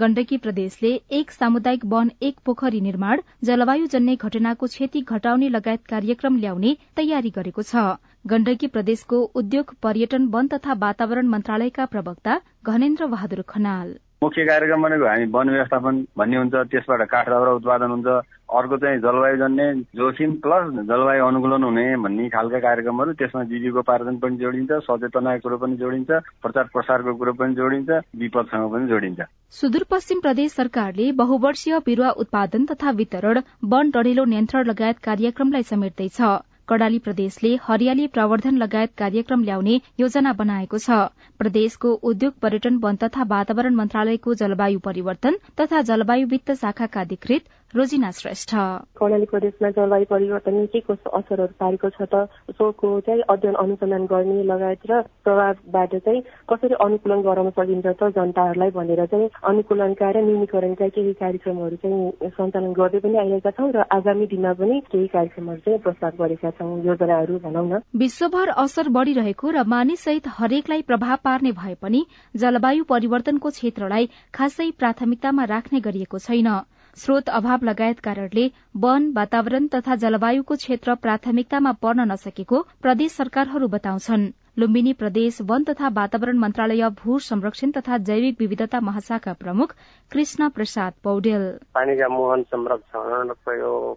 गण्डकी 0.00 0.36
प्रदेशले 0.36 0.88
एक 1.18 1.30
सामुदायिक 1.30 1.84
वन 1.92 2.10
एक 2.22 2.34
पोखरी 2.46 2.80
निर्माण 2.80 3.20
जलवायु 3.48 3.86
जन्य 3.94 4.16
घटनाको 4.18 4.66
क्षति 4.66 5.00
घटाउने 5.08 5.48
लगायत 5.48 5.86
कार्यक्रम 5.92 6.36
ल्याउने 6.36 6.74
तयारी 6.96 7.30
गरेको 7.36 7.62
छ। 7.62 7.84
गण्डकी 8.32 8.66
प्रदेशको 8.74 9.20
उद्योग 9.40 9.74
पर्यटन 9.82 10.26
वन 10.34 10.52
तथा 10.54 10.76
वातावरण 10.84 11.32
मन्त्रालयका 11.34 11.86
प्रवक्ता 11.94 12.34
घनेन्द्र 12.68 13.06
बहादुर 13.08 13.42
खनाल। 13.48 13.88
मुख्य 14.24 14.44
कार्यक्रम 14.44 14.82
भनेको 14.84 15.08
हामी 15.08 15.26
वन 15.32 15.50
व्यवस्थापन 15.50 16.04
भन्ने 16.18 16.36
हुन्छ 16.36 16.54
त्यसबाट 16.68 17.08
काठ 17.08 17.28
दाउरा 17.30 17.52
उत्पादन 17.60 17.96
हुन्छ 17.96 18.20
अर्को 18.48 18.76
चाहिँ 18.78 18.98
जलवायु 19.00 19.36
जन्य 19.36 19.64
जोखिम 19.96 20.32
प्लस 20.44 20.72
जलवायु 20.88 21.24
अनुकूलन 21.26 21.62
हुने 21.64 21.84
भन्ने 22.04 22.28
खालका 22.30 22.58
कार्यक्रमहरू 22.58 23.12
त्यसमा 23.20 23.42
जीविकोपार्जन 23.50 24.16
पनि 24.18 24.36
जोडिन्छ 24.36 24.80
सचेतनाको 24.88 25.42
कुरो 25.42 25.56
पनि 25.58 25.76
जोडिन्छ 25.76 26.10
प्रचार 26.42 26.64
प्रसारको 26.72 27.14
कुरो 27.14 27.32
पनि 27.40 27.54
जोडिन्छ 27.54 28.00
विपदसँग 28.16 28.72
पनि 28.72 28.88
जोडिन्छ। 28.88 29.20
सुदूरपश्चिम 29.60 30.20
प्रदेश 30.20 30.52
सरकारले 30.52 31.12
बहुवर्षीय 31.20 31.78
बिरूवा 31.86 32.10
उत्पादन 32.24 32.64
तथा 32.66 32.90
वितरण 33.00 33.40
वन 33.66 33.90
डढेलो 33.90 34.24
नियन्त्रण 34.24 34.66
लगायत 34.66 34.98
कार्यक्रमलाई 35.04 35.62
समेट्दैछ। 35.72 36.20
कडाली 36.68 36.98
प्रदेशले 36.98 37.50
हरियाली 37.62 38.06
प्रवर्धन 38.06 38.56
लगायत 38.56 38.90
कार्यक्रम 38.98 39.42
ल्याउने 39.42 39.76
योजना 40.00 40.32
बनाएको 40.40 40.78
छ। 40.78 40.98
प्रदेशको 41.40 41.92
उद्योग 42.10 42.32
पर्यटन 42.42 42.76
वन 42.82 42.96
तथा 43.04 43.22
वातावरण 43.28 43.74
मन्त्रालयको 43.74 44.34
जलवायु 44.40 44.78
परिवर्तन 44.84 45.38
तथा 45.60 45.80
जलवायु 45.90 46.26
वित्त 46.26 46.52
शाखाका 46.56 47.00
अधिकृत 47.00 47.48
रोजिना 47.74 48.10
श्रेष्ठ। 48.10 48.50
कर्णाली 48.96 49.24
प्रदेशमा 49.30 49.68
जलवायु 49.76 50.04
परिवर्तनले 50.10 50.66
के 50.72 50.80
कस्तो 50.80 51.10
असरहरू 51.18 51.52
पारेको 51.60 51.88
छ 51.90 52.02
त? 52.08 52.24
सोको 52.56 52.88
चाहिँ 53.04 53.22
अध्ययन 53.28 53.54
अनुसन्धान 53.54 54.04
गर्ने 54.08 54.42
लगायत 54.42 54.86
र 54.90 55.00
प्रभावबाट 55.20 55.94
चाहिँ 56.00 56.22
कसरी 56.48 56.74
अनुकूलन 56.80 57.20
गराउन 57.28 57.50
सकिन्छ 57.52 57.86
त 57.86 58.08
जनताहरूलाई 58.16 58.70
भनेर 58.72 59.04
चाहिँ 59.04 59.28
अनुकूलनका 59.44 60.10
र 60.10 60.16
न्यूनीकरणका 60.24 60.88
केही 60.96 61.12
कार्यक्रमहरू 61.20 61.76
चाहिँ 61.84 62.30
सञ्चालन 62.32 62.72
गर्दै 62.72 63.00
पनि 63.04 63.16
आइरहेका 63.18 63.50
छौँ 63.52 63.70
र 63.76 63.84
आगामी 63.92 64.26
दिनमा 64.32 64.52
पनि 64.56 64.80
केही 64.88 65.06
कार्यक्रमहरू 65.12 65.60
चाहिँ 65.60 65.78
प्रस्ताव 65.84 66.24
गरेका 66.24 66.50
छौँ। 66.56 66.72
योजनाहरू 66.88 67.38
भनौँ 67.44 67.66
न। 67.68 67.82
विश्वभर 67.94 68.48
असर 68.64 68.88
बढ़िरहेको 68.96 69.50
र 69.50 69.66
मानिससहित 69.68 70.32
हरेकलाई 70.40 70.82
प्रभाव 70.88 71.16
पार्ने 71.20 71.52
भए 71.52 71.74
पनि 71.84 72.00
जलवायु 72.34 72.88
परिवर्तनको 72.88 73.48
क्षेत्रलाई 73.50 74.08
खासै 74.34 74.70
प्राथमिकतामा 74.80 75.44
राख्ने 75.44 75.80
गरिएको 75.84 76.18
छैन। 76.18 76.50
स्रोत 76.96 77.28
अभाव 77.28 77.64
लगायत 77.64 78.00
कारणले 78.04 78.48
वन 78.74 79.10
वातावरण 79.16 79.66
तथा 79.74 79.94
जलवायुको 79.94 80.54
क्षेत्र 80.54 80.94
प्राथमिकतामा 80.94 81.72
पर्न 81.82 82.10
नसकेको 82.10 82.62
प्रदेश 82.82 83.12
सरकारहरू 83.12 83.66
बताउँछन्। 83.68 84.26
लुम्बिनी 84.58 84.92
प्रदेश 84.92 85.38
वन 85.40 85.64
तथा 85.64 85.88
वातावरण 85.92 86.38
मन्त्रालय 86.38 86.88
भू 87.00 87.18
संरक्षण 87.18 87.70
तथा 87.70 87.96
जैविक 88.08 88.40
विविधता 88.40 88.80
महाशाखा 88.80 89.32
प्रमुख 89.32 89.74
कृष्ण 90.12 90.48
प्रसाद 90.48 90.92
पौडेल। 91.04 91.44
पानीका 91.74 92.08
मुहान 92.08 92.42
संरक्षण 92.42 93.32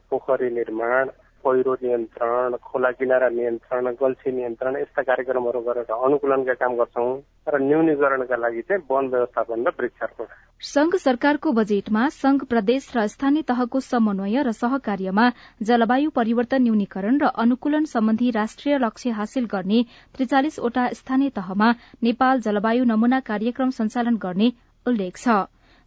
पोखरी 0.09 0.49
निर्माण 0.55 1.09
पहिरो 1.45 1.73
नियन्त्रण 1.83 2.55
खोला 2.63 2.91
किनारा 2.99 3.29
नियन्त्रण 3.37 3.85
गल्छी 4.01 4.31
नियन्त्रण 4.31 4.75
यस्ता 4.77 5.01
कार्यक्रमहरू 5.09 5.61
गरेर 5.67 5.91
अनुकूलनका 5.97 6.53
काम 6.61 6.75
गर्छौं 6.79 7.09
र 7.47 7.61
न्यूनीकरणका 7.61 8.37
लागि 8.37 8.61
चाहिँ 8.69 8.83
वन 8.89 9.07
व्यवस्थापन 9.13 9.67
र 9.67 9.73
वृक्षारोपण। 9.79 10.25
संघ 10.63 10.95
सरकारको 10.95 11.51
बजेटमा 11.51 12.07
संघ 12.15 12.39
प्रदेश 12.45 12.91
र 12.95 13.05
स्थानीय 13.13 13.41
तहको 13.49 13.79
समन्वय 13.81 14.43
र 14.43 14.51
सहकार्यमा 14.53 15.25
जलवायु 15.69 16.09
परिवर्तन 16.15 16.61
न्यूनीकरण 16.63 17.17
र 17.23 17.31
अनुकूलन 17.43 17.85
सम्बन्धी 17.93 18.29
राष्ट्रिय 18.31 18.77
लक्ष्य 18.77 19.09
हासिल 19.19 19.45
गर्ने 19.53 19.79
त्रिचालिसवटा 20.17 20.87
स्थानीय 20.99 21.29
तहमा 21.39 21.71
नेपाल 22.03 22.41
जलवायु 22.41 22.83
नमूना 22.93 23.19
कार्यक्रम 23.31 23.69
सञ्चालन 23.79 24.21
गर्ने 24.27 24.51
उल्लेख 24.85 25.17
छ। 25.17 25.41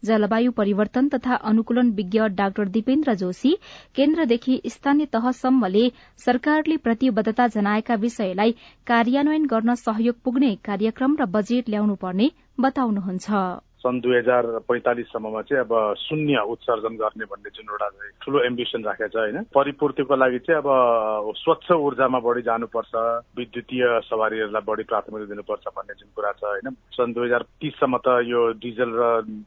जलवायु 0.05 0.51
परिवर्तन 0.53 1.09
तथा 1.09 1.35
अनुकूलन 1.51 1.91
विज्ञ 1.93 2.29
डाक्टर 2.39 2.69
दिपेन्द्र 2.77 3.15
जोशी 3.17 3.53
केन्द्रदेखि 3.97 4.61
स्थानीय 4.67 5.07
तहसम्मले 5.13 5.85
सरकारले 6.27 6.77
प्रतिबद्धता 6.87 7.47
जनाएका 7.57 7.95
विषयलाई 8.07 8.55
कार्यान्वयन 8.87 9.47
गर्न 9.47 9.75
सहयोग 9.83 10.21
पुग्ने 10.25 10.55
कार्यक्रम 10.65 11.17
र 11.21 11.27
बजेट 11.37 11.69
ल्याउनुपर्ने 11.69 12.31
बताउनुहुन्छ। 12.61 13.45
सन् 13.85 14.01
दुई 14.01 14.17
हजार 14.17 14.47
पैँतालिससम्ममा 14.65 15.41
चाहिँ 15.45 15.65
अब 15.65 15.73
शून्य 16.01 16.41
उत्सर्जन 16.49 16.95
गर्ने 16.97 17.25
भन्ने 17.29 17.51
जुन 17.53 17.69
एउटा 17.69 17.89
ठुलो 18.25 18.39
एम्बिसन 18.45 18.85
राखेको 18.85 19.09
छ 19.13 19.17
होइन? 19.21 19.43
परिपूर्तिको 19.53 20.17
लागि 20.17 20.39
चाहिँ 20.49 20.61
अब 20.65 21.33
स्वच्छ 21.37 21.69
ऊर्जामा 21.71 22.19
बढी 22.25 22.43
जानुपर्छ 22.49 22.95
विद्युतीय 23.37 23.85
सवारीहरूलाई 24.09 24.65
बढी 24.65 24.85
प्राथमिकता 24.89 25.29
दिनुपर्छ 25.29 25.65
भन्ने 25.77 25.95
जुन 26.01 26.09
कुरा 26.17 26.33
छ 26.33 26.45
होइन? 26.45 26.73
सन् 26.97 27.13
दुई 27.13 27.27
हजार 27.29 27.43
तिससम्म 27.61 27.99
त 28.01 28.09
यो 28.25 28.41
डिजल 28.65 28.91
र 28.97 29.03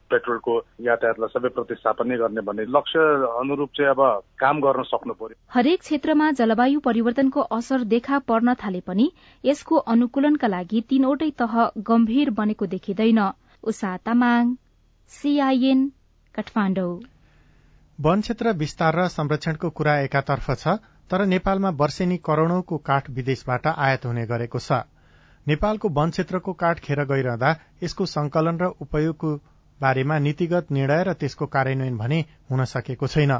पेट्रोलको 0.06 0.54
यातायातलाई 0.86 1.34
सबै 1.34 1.50
प्रतिस्थापन 1.58 2.08
नै 2.08 2.16
गर्ने 2.22 2.46
भन्ने 2.46 2.70
लक्ष्य 2.70 3.02
अनुरूप 3.42 3.70
चाहिँ 3.74 3.90
अब 3.90 4.02
काम 4.38 4.60
गर्न 4.62 4.82
सक्नु 4.86 5.18
पर्यो। 5.18 5.36
हरेक 5.50 5.80
क्षेत्रमा 5.82 6.30
जलवायु 6.38 6.80
परिवर्तनको 6.86 7.40
असर 7.58 7.90
देखा 7.90 8.18
पर्न 8.30 8.54
थाले 8.54 8.80
पनि 8.86 9.10
यसको 9.44 9.76
अनुकूलनका 9.90 10.46
लागि 10.46 10.80
तीनवटै 10.90 11.30
तह 11.42 11.54
गम्भीर 11.90 12.30
बनेको 12.38 12.66
देखिँदैन। 12.76 13.20
उषा 13.62 13.96
तामाङ 14.04 14.54
सीआईएन 15.12 15.80
काठमाडौँ। 16.34 16.92
वन 17.98 18.20
क्षेत्र 18.20 18.52
विस्तार 18.54 18.96
र 18.96 19.06
संरक्षणको 19.08 19.70
कुरा 19.70 19.98
एकातर्फ 20.00 20.50
छ 20.52 20.76
तर 21.10 21.24
नेपालमा 21.26 21.70
वर्षेनी 21.80 22.16
करोड़ौंको 22.24 22.76
काठ 22.88 23.10
विदेशबाट 23.10 23.66
आयात 23.68 24.06
हुने 24.06 24.24
गरेको 24.26 24.58
छ। 24.60 24.80
नेपालको 25.46 25.88
वन 25.96 26.10
क्षेत्रको 26.10 26.52
काठ 26.62 26.80
खेर 26.80 27.04
गइरहँदा 27.04 27.50
यसको 27.82 28.06
संकलन 28.06 28.58
र 28.58 28.66
उपयोगको 28.80 29.30
बारेमा 29.80 30.18
नीतिगत 30.18 30.70
निर्णय 30.70 31.02
र 31.04 31.12
त्यसको 31.14 31.46
कार्यान्वयन 31.46 31.96
भने 31.96 32.20
हुन 32.50 32.64
सकेको 32.66 33.06
छैन। 33.08 33.32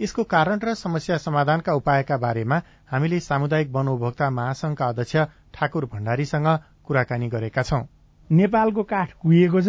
यसको 0.00 0.22
कारण 0.30 0.58
र 0.64 0.74
समस्या 0.74 1.16
समाधानका 1.18 1.72
उपायका 1.74 2.16
बारेमा 2.18 2.60
हामीले 2.90 3.20
सामुदायिक 3.20 3.70
वन 3.72 3.88
उपभोक्ता 3.88 4.30
महासंघका 4.30 4.86
अध्यक्ष 4.86 5.16
ठाकुर 5.54 5.84
भण्डारीसँग 5.92 6.48
कुराकानी 6.84 7.28
गरेका 7.28 7.62
छौं। 7.62 7.82
नेपालको 8.30 8.82
काठ 8.82 9.12
कुहिएको 9.12 9.60
छ। 9.60 9.68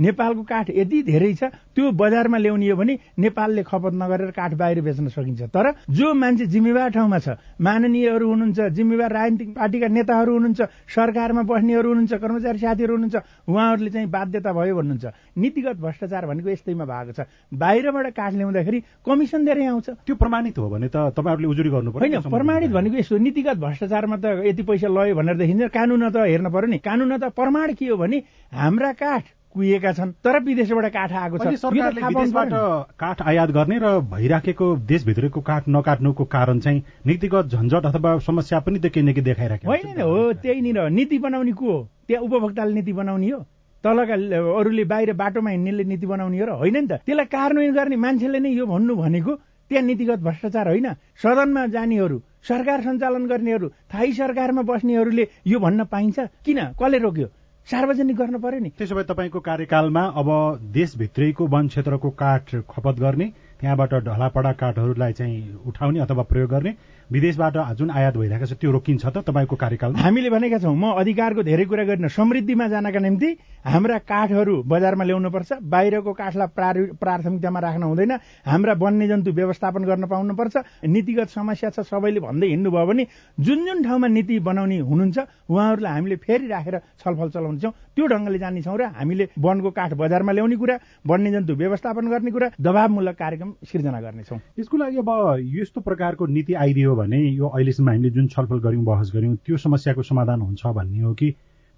नेपालको 0.00 0.42
काठ 0.42 0.70
यति 0.70 1.02
धेरै 1.02 1.32
छ 1.34 1.42
त्यो 1.76 1.90
बजारमा 1.92 2.38
ल्याउने 2.38 2.68
हो 2.70 2.76
भने 2.76 2.94
नेपालले 3.18 3.62
खपत 3.62 3.92
नगरेर 3.94 4.30
काठ 4.32 4.52
बाहिर 4.56 4.80
बेच्न 4.80 5.08
सकिन्छ। 5.08 5.42
तर 5.52 5.66
जो 5.88 6.14
मान्छे 6.14 6.46
जिम्मेवार 6.46 6.90
ठाउँमा 6.90 7.18
छ 7.18 7.28
माननीयहरू 7.60 8.26
हुनुहुन्छ 8.28 8.58
जिम्मेवार 8.72 9.10
राजनीतिक 9.12 9.48
पार्टीका 9.54 9.88
नेताहरू 9.88 10.32
हुनुहुन्छ 10.32 10.60
सरकारमा 10.88 11.42
बस्नेहरू 11.44 11.88
हुनुहुन्छ 11.88 12.12
कर्मचारी 12.16 12.58
साथीहरू 12.58 12.92
हुनुहुन्छ 12.96 13.16
उहाँहरूले 13.48 13.90
चाहिँ 13.90 14.08
बाध्यता 14.08 14.50
भयो 14.52 14.74
भन्नुहुन्छ। 14.76 15.04
नीतिगत 15.36 15.76
भ्रष्टाचार 15.80 16.26
भनेको 16.26 16.48
यस्तैमा 16.50 16.84
भएको 16.84 17.12
छ। 17.12 17.20
बाहिरबाट 17.52 18.06
काठ 18.16 18.32
ल्याउँदाखेरि 18.34 18.78
कमिसन 19.04 19.40
धेरै 19.44 19.64
आउँछ। 19.66 19.88
त्यो 20.06 20.14
प्रमाणित 20.16 20.58
हो 20.58 20.68
भने 20.70 20.88
त 20.88 21.12
तपाईँहरूले 21.12 21.48
उजुरी 21.48 21.70
गर्नु 21.70 21.90
पर्यो। 21.92 22.08
होइन 22.08 22.30
प्रमाणित 22.30 22.70
भनेको 22.70 22.96
यस्तो 22.98 23.18
नीतिगत 23.18 23.56
भ्रष्टाचारमा 23.60 24.16
त 24.16 24.24
यति 24.48 24.62
पैसा 24.64 24.88
लयो 24.88 25.14
भनेर 25.14 25.36
देखिन्छ। 25.36 25.68
कानून 25.68 26.08
त 26.08 26.16
हेर्न 26.24 26.48
पर्यो 26.48 26.68
नि। 26.70 26.78
कानून 26.78 27.12
त 27.18 27.24
प्रमाण 27.36 27.72
के 27.76 27.86
हो 27.88 27.96
भने 27.96 28.18
हाम्रा 28.52 28.92
काठ 28.96 29.24
कुहिएका 29.54 29.92
छन्। 29.92 30.10
तर 30.22 30.38
विदेशबाट 30.44 30.86
काठ 30.92 31.12
आएको 31.12 31.38
छ। 31.38 31.54
सरकारले 31.58 32.00
विदेशबाट 32.06 32.50
काठ 32.94 33.22
आयात 33.22 33.50
गर्ने 33.50 33.78
र 33.82 33.98
भइराखेको 34.06 34.66
देशभित्रको 34.86 35.40
काठ 35.40 35.64
नकाट्नुको 35.68 36.24
कारण 36.24 36.58
चाहिँ 36.60 36.82
नीतिगत 37.06 37.50
झन्झट 37.50 37.86
अथवा 37.86 38.18
समस्या 38.22 38.58
पनि 38.62 38.78
देखिने 38.78 39.12
कि 39.12 39.20
देखाइराखेको 39.20 39.70
होइन 39.70 40.00
हो 40.00 40.32
त्यहीनिर 40.38 40.88
नीति 40.90 41.18
बनाउने 41.18 41.52
को 41.52 41.66
हो? 41.66 41.88
त्यहाँ 42.06 42.22
उपभोक्ताले 42.24 42.74
नीति 42.74 42.92
बनाउने 42.92 43.30
हो। 43.30 43.40
तलका 43.84 44.14
अरूले 44.60 44.84
बाहिर 44.84 45.12
बाटोमा 45.18 45.50
हिँड्नेले 45.50 45.84
नीति 45.84 46.06
बनाउने 46.06 46.38
हो 46.38 46.46
र 46.46 46.50
होइन 46.54 46.76
नि 46.76 46.86
त। 46.86 47.02
त्यसलाई 47.02 47.26
कार्यान्वयन 47.26 47.74
गर्ने 47.74 47.96
मान्छेले 47.96 48.38
नै 48.38 48.50
यो 48.54 48.66
भन्नु 48.66 48.94
भनेको 48.94 49.32
त्यहाँ 49.70 49.84
नीतिगत 49.84 50.18
भ्रष्टाचार 50.20 50.68
होइन। 50.68 50.86
सदनमा 51.18 51.66
जानेहरू 51.74 52.16
सरकार 52.46 52.80
सञ्चालन 52.82 53.26
गर्नेहरू 53.26 53.66
थाई 53.90 54.12
सरकारमा 54.12 54.62
बस्नेहरूले 54.62 55.24
यो 55.46 55.58
भन्न 55.58 55.84
पाइन्छ। 55.90 56.18
किन? 56.44 56.58
कसले 56.78 56.98
रोक्यो? 56.98 57.26
सार्वजनिक 57.70 58.16
गर्न 58.16 58.38
पर्यो 58.42 58.60
नि। 58.60 58.70
त्यसो 58.78 58.94
भए 58.94 59.04
तपाईँको 59.06 59.40
कार्यकालमा 59.40 60.02
अब 60.18 60.28
देशभित्रैको 60.74 61.46
वन 61.46 61.68
क्षेत्रको 61.68 62.10
काठ 62.10 62.54
खपत 62.66 62.96
गर्ने 62.98 63.26
त्यहाँबाट 63.60 63.94
ढलापडा 63.94 64.52
काठहरूलाई 64.52 65.12
चाहिँ 65.12 65.38
उठाउने 65.66 66.00
अथवा 66.00 66.22
प्रयोग 66.26 66.50
गर्ने 66.50 66.72
विदेशबाट 67.10 67.56
जुन 67.78 67.90
आयात 67.90 68.16
भइरहेको 68.16 68.46
छ 68.46 68.52
त्यो 68.60 68.70
रोकिन्छ 68.70 69.04
त 69.06 69.18
तपाईँको 69.26 69.56
कार्यकाल 69.56 69.94
हामीले 69.98 70.30
भनेका 70.30 70.58
छौँ 70.58 70.74
म 70.74 70.94
अधिकारको 71.02 71.42
धेरै 71.42 71.64
कुरा 71.66 71.84
गरिन 71.90 72.08
समृद्धिमा 72.08 72.66
जानका 72.70 73.00
निम्ति 73.00 73.28
हाम्रा 73.66 73.98
काठहरू 74.06 74.54
बजारमा 74.62 75.04
ल्याउनुपर्छ 75.04 75.50
बाहिरको 75.66 76.12
काठलाई 76.12 76.84
प्राथमिकतामा 77.02 77.60
राख्न 77.60 77.82
हुँदैन 77.82 78.12
हाम्रा 78.46 78.72
वन्यजन्तु 78.78 79.30
व्यवस्थापन 79.32 79.82
गर्न 79.90 80.06
पाउनुपर्छ 80.06 80.56
नीतिगत 80.86 81.28
समस्या 81.34 81.70
छ 81.70 81.80
सबैले 81.90 82.20
भन्दै 82.20 82.48
हिँड्नुभयो 82.48 82.86
भने 82.86 83.06
जुन 83.38 83.66
जुन 83.66 83.82
ठाउँमा 83.84 84.08
नीति 84.08 84.38
बनाउने 84.40 84.78
हुनुहुन्छ 84.80 85.18
उहाँहरूलाई 85.50 85.92
हामीले 85.92 86.16
फेरि 86.24 86.46
राखेर 86.46 86.78
छलफल 87.02 87.28
चलाउनेछौँ। 87.30 87.72
त्यो 87.96 88.06
ढङ्गले 88.06 88.38
जानेछौँ 88.38 88.76
र 88.78 88.82
हामीले 88.96 89.28
वनको 89.38 89.70
काठ 89.70 89.92
बजारमा 89.98 90.32
ल्याउने 90.32 90.56
कुरा 90.56 90.76
वन्यजन्तु 91.06 91.52
व्यवस्थापन 91.54 92.04
गर्ने 92.08 92.30
कुरा 92.30 92.48
दबावमूलक 92.60 93.16
कार्यक्रम 93.18 93.50
सिर्जना 93.66 94.00
गर्नेछौँ। 94.00 94.38
यसको 94.58 94.76
लागि 94.76 94.96
अब 95.02 95.10
यस्तो 95.58 95.80
प्रकारको 95.80 96.26
नीति 96.26 96.54
आइदियो 96.54 96.94
भने 97.00 97.18
यो 97.18 97.46
अहिलेसम्म 97.48 97.88
हामीले 97.88 98.10
जुन 98.10 98.26
छलफल 98.28 98.58
गऱ्यौँ 98.60 98.84
बहस 98.84 99.12
गऱ्यौँ 99.14 99.36
त्यो 99.46 99.56
समस्याको 99.56 100.02
समाधान 100.02 100.40
हुन्छ 100.40 100.66
भन्ने 100.66 101.00
हो 101.00 101.14
कि? 101.14 101.30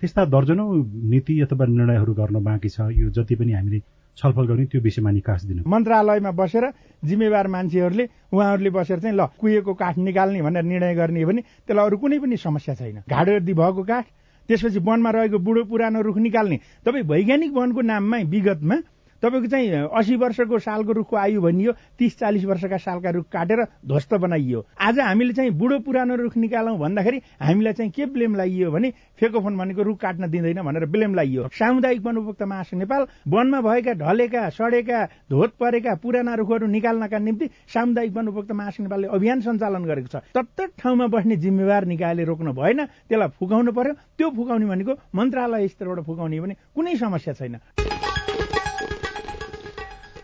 त्यस्ता 0.02 0.24
दर्जनौ 0.26 0.66
नीति 1.10 1.40
अथवा 1.40 1.66
निर्णयहरू 1.66 2.12
गर्न 2.14 2.42
बाँकी 2.42 2.68
छ। 2.68 2.90
यो 2.90 3.10
जति 3.14 3.34
पनि 3.38 3.52
हामीले 3.52 3.80
छलफल 4.18 4.46
गर्ने 4.46 4.64
त्यो 4.66 4.80
विषयमा 4.82 5.10
निकास 5.10 5.44
दिनु। 5.46 5.62
मन्त्रालयमा 5.64 6.30
बसेर 6.34 6.64
जिम्मेवार 7.06 7.46
मान्छेहरूले 7.48 8.04
उहाँहरूले 8.34 8.70
बसेर 8.70 8.98
चाहिँ 8.98 9.16
ल 9.16 9.26
कुहिएको 9.40 9.72
काठ 9.72 9.98
निकाल्ने 9.98 10.42
भनेर 10.42 10.64
निर्णय 10.64 10.94
गर्ने 10.94 11.24
भने 11.24 11.40
त्यसलाई 11.64 11.86
अरू 11.86 11.96
कुनै 11.96 12.18
पनि 12.18 12.36
समस्या 12.36 12.74
छैन। 12.74 12.98
घाडोर्दी 13.08 13.52
भएको 13.54 13.82
काठ 13.82 14.04
त्यसपछि 14.48 14.78
वनमा 14.84 15.10
रहेको 15.10 15.38
बुढो 15.38 15.62
पुरानो 15.64 16.00
रुख 16.02 16.18
निकाल्ने। 16.18 16.56
तपाईँ 16.84 17.04
वैज्ञानिक 17.06 17.52
वनको 17.54 17.80
नाममा 17.80 18.16
विगतमा 18.26 18.76
तपाईँको 19.22 19.48
चाहिँ 19.48 19.70
असी 19.94 20.16
वर्षको 20.18 20.58
सालको 20.58 20.92
रुखको 20.92 21.16
आयु 21.16 21.40
भनियो 21.40 21.72
तिस 21.98 22.18
चालिस 22.18 22.44
वर्षका 22.44 22.76
सालका 22.76 23.10
रुख 23.10 23.26
काटेर 23.32 23.60
ध्वस्त 23.86 24.14
बनाइयो। 24.18 24.64
आज 24.80 24.98
हामीले 24.98 25.32
चाहिँ 25.32 25.50
बुढो 25.54 25.78
पुरानो 25.86 26.14
रुख 26.16 26.36
निकालौँ 26.36 26.76
भन्दाखेरि 26.78 27.18
हामीलाई 27.40 27.72
चाहिँ 27.72 27.92
के 27.92 28.06
ब्लेम 28.06 28.34
लगाइयो 28.34 28.70
भने 28.70 28.90
फेकोफोन 29.20 29.56
भनेको 29.58 29.82
रुख 29.82 29.98
काट्न 30.00 30.30
दिँदैन 30.30 30.62
भनेर 30.62 30.86
ब्लेम 30.90 31.14
लगाइयो 31.14 31.48
सामुदायिक 31.54 32.02
वन 32.02 32.16
उपभोक्ता 32.18 32.46
महासंघ 32.46 32.80
नेपाल 32.80 33.06
वनमा 33.28 33.60
भएका 33.62 33.92
ढलेका 34.02 34.48
सडेका 34.50 35.04
धोत 35.30 35.54
परेका 35.60 35.94
पुराना 36.02 36.34
रुखहरू 36.34 36.66
निकाल्नका 36.66 37.18
निम्ति 37.18 37.50
सामुदायिक 37.74 38.12
वन 38.12 38.28
उपभोक्ता 38.28 38.54
महासंघ 38.54 38.86
नेपालले 38.86 39.08
अभियान 39.08 39.40
सञ्चालन 39.40 39.84
गरेको 39.84 40.08
छ। 40.08 40.22
तत्त 40.34 40.82
ठाउँमा 40.82 41.06
बस्ने 41.06 41.36
जिम्मेवार 41.36 41.84
निकायले 41.86 42.24
रोक्नु 42.24 42.52
भएन 42.52 42.84
त्यसलाई 43.08 43.28
फुकाउनु 43.38 43.72
पर्यो। 43.72 43.94
त्यो 44.18 44.30
फुकाउने 44.30 44.66
भनेको 44.66 44.92
मन्त्रालय 45.14 45.68
स्तरबाट 45.68 46.04
फुकाउने 46.06 46.40
भने 46.40 46.54
कुनै 46.74 46.96
समस्या 46.96 47.34
छैन। 47.34 47.81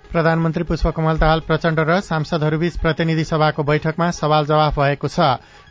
प्रधानमन्त्री 0.08 0.64
पुष्पकमल 0.64 1.18
दाहाल 1.18 1.40
प्रचण्ड 1.40 1.80
र 1.80 2.00
सांसदहरूबीच 2.00 2.76
प्रतिनिधि 2.80 3.24
सभाको 3.24 3.62
बैठकमा 3.62 4.10
सवाल 4.10 4.46
जवाफ 4.46 4.78
भएको 4.80 5.08
छ। 5.08 5.20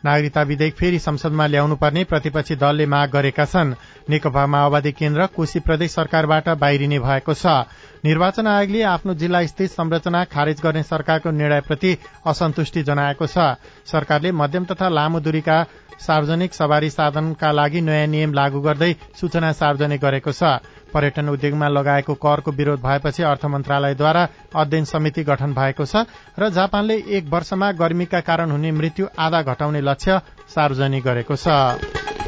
नागरिकता 0.05 0.41
विधेयक 0.41 0.75
फेरि 0.77 0.99
संसदमा 0.99 1.45
ल्याउनु 1.47 1.75
पर्ने 1.75 2.03
प्रतिपक्षी 2.03 2.55
दलले 2.55 2.85
माग 2.85 3.09
गरेका 3.09 3.45
छन्। 3.45 3.73
नेकपा 4.09 4.45
माओवादी 4.45 4.91
केन्द्र 4.91 5.25
कोशी 5.33 5.59
प्रदेश 5.59 5.91
सरकारबाट 5.91 6.49
बाहिरिने 6.53 6.99
भएको 6.99 7.33
छ। 7.33 7.65
निर्वाचन 8.07 8.47
आयोगले 8.47 8.81
आफ्नो 8.87 9.13
जिल्ला 9.19 9.41
स्थित 9.45 9.69
संरचना 9.69 10.23
खारेज 10.31 10.59
गर्ने 10.63 10.83
सरकारको 10.83 11.31
निर्णयप्रति 11.31 11.91
असन्तुष्टि 12.25 12.83
जनाएको 12.87 13.27
छ। 13.27 13.59
सरकारले 13.83 14.31
मध्यम 14.31 14.65
तथा 14.65 14.87
लामो 14.89 15.19
दूरीका 15.19 15.57
सार्वजनिक 15.99 16.53
सवारी 16.53 16.89
साधनका 16.89 17.51
लागि 17.51 17.81
नयाँ 17.81 18.07
नियम 18.07 18.33
लागू 18.33 18.59
गर्दै 18.63 18.91
सूचना 19.19 19.51
सार्वजनिक 19.51 19.99
गरेको 19.99 20.31
छ। 20.31 20.63
पर्यटन 20.87 21.29
उद्योगमा 21.29 21.67
लगाएको 21.67 22.13
करको 22.15 22.51
विरोध 22.53 22.79
भएपछि 22.79 23.23
अर्थ 23.25 23.45
मन्त्रालयद्वारा 23.45 24.23
अध्ययन 24.55 24.85
समिति 24.87 25.23
गठन 25.27 25.51
भएको 25.53 25.85
छ 25.85 26.07
र 26.39 26.49
जापानले 26.55 26.95
एक 27.11 27.27
वर्षमा 27.27 27.71
गर्मीका 27.75 28.19
कारण 28.23 28.51
हुने 28.51 28.71
मृत्यु 28.71 29.07
आधा 29.19 29.41
घटाउने 29.43 29.81
लक्ष्य 29.83 30.21
सार्वजनिक 30.55 31.03
गरेको 31.03 31.35
छ। 31.35 32.26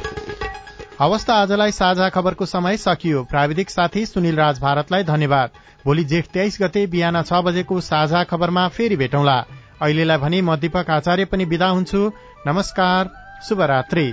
हवस् 1.00 1.30
आजलाई 1.30 1.72
साझा 1.72 2.08
खबरको 2.10 2.46
समय 2.46 2.78
सकियो। 2.78 3.24
प्राविधिक 3.24 3.70
साथी 3.70 4.06
सुनिल 4.06 4.36
राज 4.36 4.60
भारतलाई 4.60 5.04
धन्यवाद। 5.04 5.50
भोलि 5.86 6.04
जेठ 6.04 6.26
तेइस 6.28 6.58
गते 6.62 6.86
बिहान 6.88 7.22
छ 7.24 7.40
बजेको 7.40 7.80
साझा 7.82 8.24
खबरमा 8.24 8.68
फेरि 8.68 8.96
भेटौँला। 8.96 9.38
अहिलेलाई 9.82 10.18
भने 10.18 10.42
म 10.42 10.56
दीपक 10.56 10.90
आचार्य 10.92 11.26
पनि 11.26 11.46
विदा 11.46 11.68
हुन्छु। 11.70 12.12
नमस्कार 12.48 13.10
शुभरात्री। 13.48 14.08